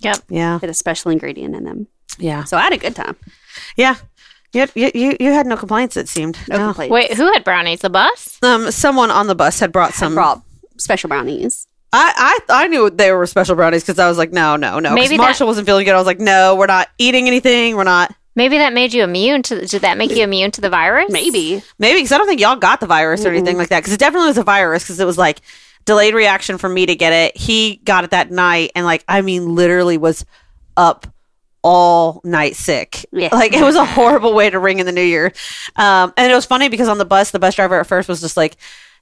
Yep. 0.00 0.18
Yeah. 0.28 0.58
They 0.58 0.66
had 0.66 0.70
a 0.70 0.74
special 0.74 1.10
ingredient 1.10 1.54
in 1.54 1.64
them. 1.64 1.86
Yeah. 2.18 2.44
So 2.44 2.56
I 2.56 2.62
had 2.62 2.72
a 2.72 2.78
good 2.78 2.94
time. 2.96 3.16
Yeah. 3.76 3.96
You, 4.52 4.66
you, 4.74 4.90
you, 4.94 5.16
you 5.20 5.32
had 5.32 5.46
no 5.46 5.56
complaints, 5.56 5.96
it 5.96 6.08
seemed. 6.08 6.38
No 6.48 6.56
complaints. 6.58 6.92
Wait, 6.92 7.12
who 7.14 7.30
had 7.32 7.44
brownies? 7.44 7.80
The 7.80 7.90
bus? 7.90 8.38
Um, 8.42 8.70
someone 8.70 9.10
on 9.10 9.26
the 9.26 9.34
bus 9.34 9.58
had 9.60 9.72
brought 9.72 9.92
some. 9.92 10.14
brought 10.14 10.42
special 10.78 11.08
brownies. 11.08 11.66
I, 11.92 12.38
I 12.48 12.64
I 12.64 12.68
knew 12.68 12.90
they 12.90 13.12
were 13.12 13.26
special 13.26 13.54
brownies 13.54 13.82
because 13.82 13.98
I 13.98 14.08
was 14.08 14.18
like, 14.18 14.32
no, 14.32 14.56
no, 14.56 14.78
no. 14.78 14.90
'Cause 14.90 14.94
Maybe 14.94 15.16
that- 15.16 15.22
Marshall 15.22 15.46
wasn't 15.46 15.66
feeling 15.66 15.84
good. 15.84 15.94
I 15.94 15.98
was 15.98 16.06
like, 16.06 16.20
no, 16.20 16.54
we're 16.56 16.66
not 16.66 16.88
eating 16.98 17.26
anything. 17.26 17.76
We're 17.76 17.84
not. 17.84 18.14
Maybe 18.34 18.58
that 18.58 18.74
made 18.74 18.92
you 18.92 19.02
immune 19.02 19.42
to. 19.44 19.64
Did 19.66 19.80
that 19.82 19.96
make 19.96 20.10
you 20.14 20.22
immune 20.22 20.50
to 20.52 20.60
the 20.60 20.68
virus? 20.68 21.10
Maybe. 21.10 21.62
Maybe 21.78 21.98
because 22.00 22.12
I 22.12 22.18
don't 22.18 22.26
think 22.26 22.40
y'all 22.40 22.56
got 22.56 22.80
the 22.80 22.86
virus 22.86 23.24
or 23.24 23.28
anything 23.30 23.56
like 23.56 23.70
that. 23.70 23.80
Because 23.80 23.94
it 23.94 24.00
definitely 24.00 24.28
was 24.28 24.36
a 24.38 24.42
virus. 24.42 24.82
Because 24.84 25.00
it 25.00 25.06
was 25.06 25.16
like 25.16 25.40
delayed 25.86 26.14
reaction 26.14 26.58
for 26.58 26.68
me 26.68 26.84
to 26.84 26.94
get 26.94 27.12
it. 27.12 27.36
He 27.36 27.76
got 27.84 28.04
it 28.04 28.10
that 28.10 28.30
night, 28.30 28.72
and 28.74 28.84
like 28.84 29.04
I 29.08 29.22
mean, 29.22 29.54
literally 29.54 29.96
was 29.96 30.26
up 30.76 31.06
all 31.62 32.20
night 32.22 32.54
sick. 32.54 33.06
Yeah. 33.10 33.30
Like 33.32 33.54
it 33.54 33.62
was 33.62 33.76
a 33.76 33.84
horrible 33.96 34.34
way 34.34 34.50
to 34.50 34.58
ring 34.58 34.78
in 34.78 34.86
the 34.86 34.92
new 34.92 35.00
year. 35.00 35.32
Um, 35.76 36.12
and 36.16 36.30
it 36.30 36.34
was 36.34 36.44
funny 36.44 36.68
because 36.68 36.88
on 36.88 36.98
the 36.98 37.04
bus, 37.06 37.30
the 37.30 37.38
bus 37.38 37.54
driver 37.54 37.80
at 37.80 37.86
first 37.86 38.08
was 38.08 38.20
just 38.20 38.36
like. 38.36 38.56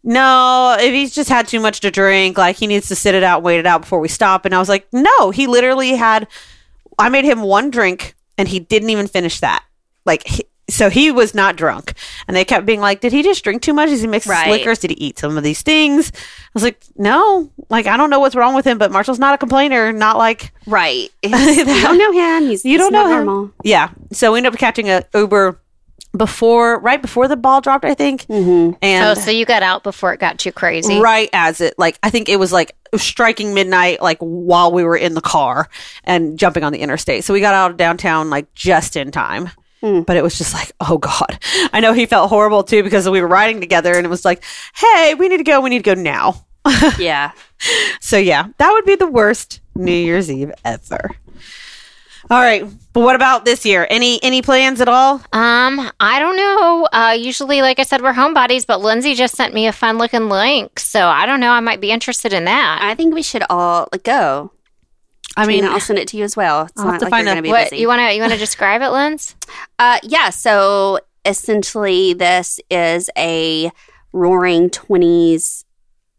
No, 0.06 0.76
if 0.78 0.92
he's 0.92 1.14
just 1.14 1.30
had 1.30 1.48
too 1.48 1.60
much 1.60 1.80
to 1.80 1.90
drink, 1.90 2.36
like 2.36 2.56
he 2.56 2.66
needs 2.66 2.88
to 2.88 2.94
sit 2.94 3.14
it 3.14 3.22
out, 3.22 3.42
wait 3.42 3.58
it 3.58 3.64
out 3.64 3.80
before 3.80 4.00
we 4.00 4.08
stop. 4.08 4.44
And 4.44 4.54
I 4.54 4.58
was 4.58 4.68
like, 4.68 4.86
no, 4.92 5.30
he 5.30 5.46
literally 5.46 5.96
had. 5.96 6.28
I 6.98 7.08
made 7.08 7.24
him 7.24 7.40
one 7.40 7.70
drink, 7.70 8.14
and 8.36 8.46
he 8.46 8.60
didn't 8.60 8.90
even 8.90 9.06
finish 9.06 9.40
that. 9.40 9.64
Like, 10.04 10.28
so 10.68 10.88
he 10.90 11.10
was 11.10 11.34
not 11.34 11.56
drunk, 11.56 11.92
and 12.26 12.36
they 12.36 12.44
kept 12.44 12.64
being 12.66 12.80
like, 12.80 13.00
"Did 13.00 13.12
he 13.12 13.22
just 13.22 13.44
drink 13.44 13.62
too 13.62 13.72
much? 13.74 13.90
Did 13.90 14.00
he 14.00 14.06
mix 14.06 14.26
Right. 14.26 14.50
liquors? 14.50 14.78
Did 14.78 14.90
he 14.90 14.96
eat 14.96 15.18
some 15.18 15.36
of 15.36 15.44
these 15.44 15.62
things?" 15.62 16.10
I 16.14 16.20
was 16.54 16.62
like, 16.62 16.80
"No, 16.96 17.50
like 17.70 17.86
I 17.86 17.96
don't 17.96 18.10
know 18.10 18.20
what's 18.20 18.34
wrong 18.34 18.54
with 18.54 18.66
him, 18.66 18.78
but 18.78 18.90
Marshall's 18.92 19.18
not 19.18 19.34
a 19.34 19.38
complainer. 19.38 19.92
Not 19.92 20.16
like 20.16 20.52
Right. 20.66 21.10
He's- 21.22 21.56
you 21.56 21.64
don't 21.64 21.98
know 21.98 22.12
him. 22.12 22.48
He's, 22.48 22.64
you 22.64 22.78
don't 22.78 22.86
he's 22.86 22.92
know 22.92 23.04
him. 23.08 23.24
normal. 23.26 23.50
Yeah. 23.62 23.90
So 24.12 24.32
we 24.32 24.38
ended 24.38 24.52
up 24.54 24.58
catching 24.58 24.88
a 24.88 25.04
Uber 25.14 25.60
before, 26.16 26.78
right 26.78 27.02
before 27.02 27.26
the 27.26 27.36
ball 27.36 27.60
dropped, 27.60 27.84
I 27.84 27.94
think, 27.94 28.22
Mm-hmm. 28.26 28.74
and 28.82 29.04
Oh, 29.18 29.20
so 29.20 29.30
you 29.32 29.44
got 29.44 29.62
out 29.64 29.82
before 29.82 30.12
it 30.14 30.20
got 30.20 30.38
too 30.38 30.52
crazy. 30.52 31.00
right 31.00 31.28
as 31.32 31.60
it 31.60 31.74
like 31.76 31.98
I 32.04 32.10
think 32.10 32.28
it 32.28 32.38
was 32.38 32.52
like 32.52 32.76
striking 32.96 33.52
midnight 33.52 34.00
like 34.00 34.18
while 34.20 34.70
we 34.70 34.84
were 34.84 34.96
in 34.96 35.14
the 35.14 35.20
car 35.20 35.68
and 36.04 36.38
jumping 36.38 36.62
on 36.62 36.72
the 36.72 36.78
interstate. 36.78 37.24
So 37.24 37.34
we 37.34 37.40
got 37.40 37.54
out 37.54 37.72
of 37.72 37.76
downtown 37.76 38.30
like 38.30 38.52
just 38.54 38.94
in 38.96 39.10
time. 39.10 39.50
But 39.84 40.16
it 40.16 40.22
was 40.22 40.38
just 40.38 40.54
like, 40.54 40.72
oh 40.80 40.96
God. 40.98 41.38
I 41.72 41.80
know 41.80 41.92
he 41.92 42.06
felt 42.06 42.30
horrible 42.30 42.64
too 42.64 42.82
because 42.82 43.08
we 43.08 43.20
were 43.20 43.28
riding 43.28 43.60
together 43.60 43.94
and 43.94 44.06
it 44.06 44.08
was 44.08 44.24
like, 44.24 44.42
hey, 44.74 45.14
we 45.14 45.28
need 45.28 45.36
to 45.38 45.44
go. 45.44 45.60
We 45.60 45.70
need 45.70 45.84
to 45.84 45.94
go 45.94 46.00
now. 46.00 46.46
Yeah. 46.98 47.32
So 48.00 48.16
yeah, 48.16 48.48
that 48.58 48.70
would 48.72 48.84
be 48.86 48.94
the 48.96 49.06
worst 49.06 49.60
New 49.74 49.92
Year's 49.92 50.30
Eve 50.30 50.52
ever. 50.64 51.10
All 52.30 52.40
right. 52.40 52.64
But 52.94 53.00
what 53.00 53.16
about 53.16 53.44
this 53.44 53.66
year? 53.66 53.86
Any 53.90 54.22
any 54.22 54.40
plans 54.40 54.80
at 54.80 54.88
all? 54.88 55.20
Um, 55.32 55.90
I 56.00 56.18
don't 56.18 56.36
know. 56.36 56.88
Uh, 56.92 57.12
usually, 57.18 57.60
like 57.60 57.78
I 57.78 57.82
said, 57.82 58.00
we're 58.00 58.14
homebodies, 58.14 58.66
but 58.66 58.80
Lindsay 58.80 59.14
just 59.14 59.34
sent 59.34 59.52
me 59.52 59.66
a 59.66 59.72
fun 59.72 59.98
looking 59.98 60.28
link, 60.28 60.78
so 60.78 61.06
I 61.06 61.26
don't 61.26 61.40
know. 61.40 61.50
I 61.50 61.60
might 61.60 61.80
be 61.80 61.90
interested 61.90 62.32
in 62.32 62.44
that. 62.44 62.78
I 62.82 62.94
think 62.94 63.14
we 63.14 63.22
should 63.22 63.42
all 63.50 63.88
like, 63.92 64.04
go. 64.04 64.52
I 65.36 65.46
mean, 65.46 65.64
I'll 65.64 65.80
send 65.80 65.98
it 65.98 66.08
to 66.08 66.16
you 66.16 66.24
as 66.24 66.36
well. 66.36 66.62
It's 66.62 66.72
I'll 66.76 66.90
have 66.92 66.98
to 67.00 67.04
like 67.06 67.10
find 67.10 67.26
you're 67.26 67.34
going 67.34 67.42
to 67.44 67.48
be 67.48 67.50
what 67.50 67.70
busy. 67.70 67.80
you 67.80 67.88
want 67.88 68.00
to 68.00 68.14
you 68.14 68.20
want 68.20 68.32
to 68.32 68.38
describe 68.38 68.82
it, 68.82 68.90
Linz? 68.90 69.36
Uh, 69.78 69.98
yeah. 70.04 70.30
So 70.30 71.00
essentially, 71.24 72.12
this 72.14 72.60
is 72.70 73.10
a 73.18 73.72
roaring 74.12 74.70
20s. 74.70 75.64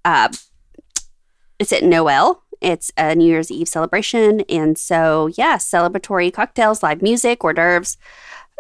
Uh, 0.04 0.28
it's 1.58 1.72
at 1.72 1.84
Noelle. 1.84 2.44
It's 2.62 2.92
a 2.98 3.16
New 3.16 3.26
Year's 3.26 3.50
Eve 3.50 3.68
celebration. 3.68 4.42
And 4.50 4.78
so, 4.78 5.28
yeah, 5.38 5.58
celebratory 5.58 6.34
cocktails, 6.34 6.84
live 6.84 7.02
music, 7.02 7.44
hors 7.44 7.54
d'oeuvres, 7.54 7.98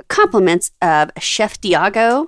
compliments 0.07 0.71
of 0.81 1.11
Chef 1.19 1.59
Diago. 1.59 2.27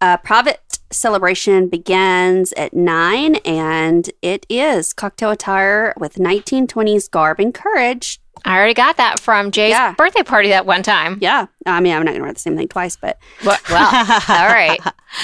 Uh, 0.00 0.16
private 0.18 0.60
celebration 0.90 1.68
begins 1.68 2.52
at 2.54 2.74
9, 2.74 3.36
and 3.44 4.10
it 4.22 4.46
is 4.48 4.92
cocktail 4.92 5.30
attire 5.30 5.94
with 5.98 6.14
1920s 6.16 7.10
garb 7.10 7.40
and 7.40 7.52
courage. 7.54 8.20
I 8.44 8.56
already 8.56 8.74
got 8.74 8.96
that 8.98 9.18
from 9.18 9.50
Jay's 9.50 9.70
Yeah. 9.70 9.94
birthday 9.94 10.22
party 10.22 10.50
that 10.50 10.66
one 10.66 10.82
time. 10.82 11.18
Yeah. 11.20 11.46
I 11.64 11.80
mean, 11.80 11.92
I'm 11.94 12.04
not 12.04 12.10
going 12.12 12.20
to 12.20 12.22
wear 12.24 12.32
the 12.32 12.38
same 12.38 12.56
thing 12.56 12.68
twice, 12.68 12.96
but 12.96 13.18
Well, 13.44 13.58
well 13.70 13.86
all 14.28 14.46
right. 14.46 14.78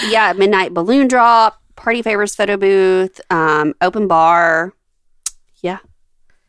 yeah, 0.09 0.33
midnight 0.33 0.75
balloon 0.75 1.09
drop, 1.09 1.61
party 1.77 2.03
favors 2.03 2.35
photo 2.35 2.57
booth, 2.57 3.21
um, 3.31 3.75
open 3.81 4.09
bar. 4.09 4.73
Yeah, 5.61 5.79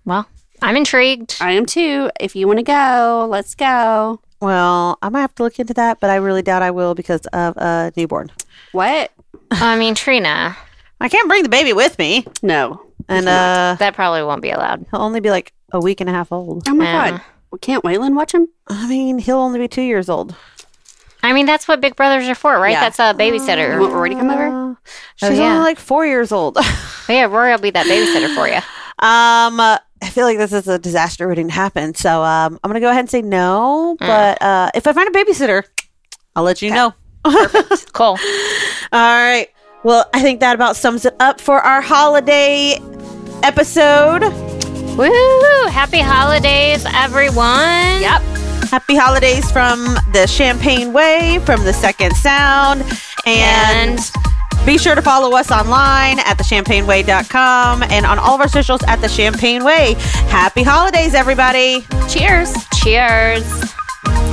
Well, 0.06 0.28
I'm 0.62 0.76
intrigued. 0.78 1.36
I 1.41 1.52
am 1.52 1.65
too. 1.65 2.10
If 2.19 2.36
you 2.36 2.47
want 2.47 2.58
to 2.60 2.63
go, 2.63 3.28
let's 3.30 3.54
go. 3.54 4.21
Well, 4.43 4.97
I 5.01 5.10
might 5.10 5.21
have 5.21 5.36
to 5.36 5.43
look 5.43 5.58
into 5.60 5.73
that, 5.75 5.99
but 5.99 6.10
I 6.10 6.15
really 6.17 6.41
doubt 6.41 6.62
I 6.62 6.71
will 6.71 6.93
because 6.95 7.25
of 7.27 7.56
a 7.58 7.91
newborn. 7.95 8.32
What? 8.73 9.12
I 9.51 9.77
mean, 9.77 9.95
Trina, 9.95 10.56
I 10.99 11.10
can't 11.10 11.27
bring 11.29 11.43
the 11.43 11.49
baby 11.49 11.73
with 11.73 11.97
me, 11.97 12.25
No. 12.41 12.82
and 13.08 13.27
uh, 13.27 13.75
that 13.79 13.93
probably 13.95 14.23
won't 14.23 14.41
be 14.41 14.49
allowed. 14.51 14.86
he'll 14.91 15.01
only 15.01 15.19
be 15.21 15.29
like 15.29 15.53
a 15.71 15.79
week 15.79 16.01
and 16.01 16.10
a 16.10 16.13
half 16.13 16.32
old. 16.32 16.67
Oh 16.67 16.73
my 16.73 16.84
Yeah. 16.86 17.12
god. 17.12 17.21
Well, 17.51 17.60
can't 17.60 17.84
Waylon 17.84 18.15
watch 18.15 18.34
him? 18.34 18.47
I 18.67 18.88
mean, 18.88 19.19
he'll 19.19 19.38
only 19.38 19.60
be 19.60 19.67
two 19.67 19.82
years 19.84 20.10
old. 20.10 20.36
I 21.21 21.32
mean, 21.32 21.45
that's 21.45 21.67
what 21.67 21.79
big 21.79 21.95
brothers 21.95 22.27
are 22.27 22.36
for, 22.36 22.60
right? 22.60 22.71
Yeah. 22.71 22.82
That's 22.89 22.99
a 22.99 23.10
You 23.23 23.32
babysitter. 23.32 23.79
want 23.79 23.93
Rory 23.93 24.10
to 24.10 24.15
come 24.15 24.29
over? 24.29 24.71
Uh, 24.71 24.75
she's 25.15 25.38
yeah. 25.38 25.51
only 25.53 25.60
like 25.60 25.79
four 25.79 26.06
years 26.06 26.32
old. 26.34 26.58
um, 26.58 26.63
Oh, 26.67 27.06
yeah, 27.13 27.25
Rory 27.25 27.51
will 27.51 27.60
be 27.60 27.69
that 27.71 27.86
babysitter 27.86 28.34
for 28.36 28.47
you. 28.47 28.60
uh, 28.99 29.77
I 30.03 30.09
feel 30.09 30.25
like 30.25 30.37
this 30.37 30.51
is 30.53 30.67
a 30.67 30.77
disaster 30.77 31.27
waiting 31.27 31.47
to 31.47 31.53
happen. 31.53 31.95
So 31.95 32.21
um, 32.23 32.59
I'm 32.63 32.69
gonna 32.69 32.79
go 32.81 32.89
ahead 32.89 32.99
and 32.99 33.09
say 33.09 33.21
no. 33.21 33.95
But 33.99 34.41
uh, 34.41 34.69
if 34.75 34.85
I 34.85 34.93
find 34.93 35.07
a 35.07 35.17
babysitter, 35.17 35.63
I'll 36.35 36.43
let 36.43 36.61
you 36.61 36.71
know. 36.71 36.93
Cool. 37.93 38.17
All 38.17 38.17
right. 38.91 39.47
Well, 39.83 40.09
I 40.13 40.21
think 40.21 40.39
that 40.41 40.55
about 40.55 40.75
sums 40.75 41.05
it 41.05 41.15
up 41.19 41.39
for 41.39 41.59
our 41.61 41.79
holiday 41.81 42.77
episode. 43.43 44.23
Woo! 44.97 45.67
Happy 45.69 45.99
holidays, 45.99 46.85
everyone. 46.93 48.01
Yep. 48.01 48.21
Happy 48.69 48.95
holidays 48.95 49.49
from 49.51 49.85
the 50.11 50.25
Champagne 50.27 50.91
Way, 50.91 51.39
from 51.45 51.63
the 51.63 51.73
Second 51.73 52.15
Sound, 52.15 52.81
and, 53.25 53.99
And 53.99 54.32
be 54.65 54.78
sure 54.78 54.95
to 54.95 55.02
follow 55.02 55.36
us 55.36 55.52
online 55.52 56.19
at 56.19 56.38
thechampagneway.com 56.38 57.84
and 57.84 58.06
on 58.06 58.19
all 58.19 58.36
of 58.36 58.41
our 58.41 58.47
socials 58.47 58.82
at 58.88 58.97
the 58.97 59.10
Champagne 59.10 59.63
Way. 59.63 59.95
Happy 60.28 60.63
holidays, 60.63 61.13
everybody! 61.13 61.86
Cheers. 62.08 62.54
cheers. 62.82 64.32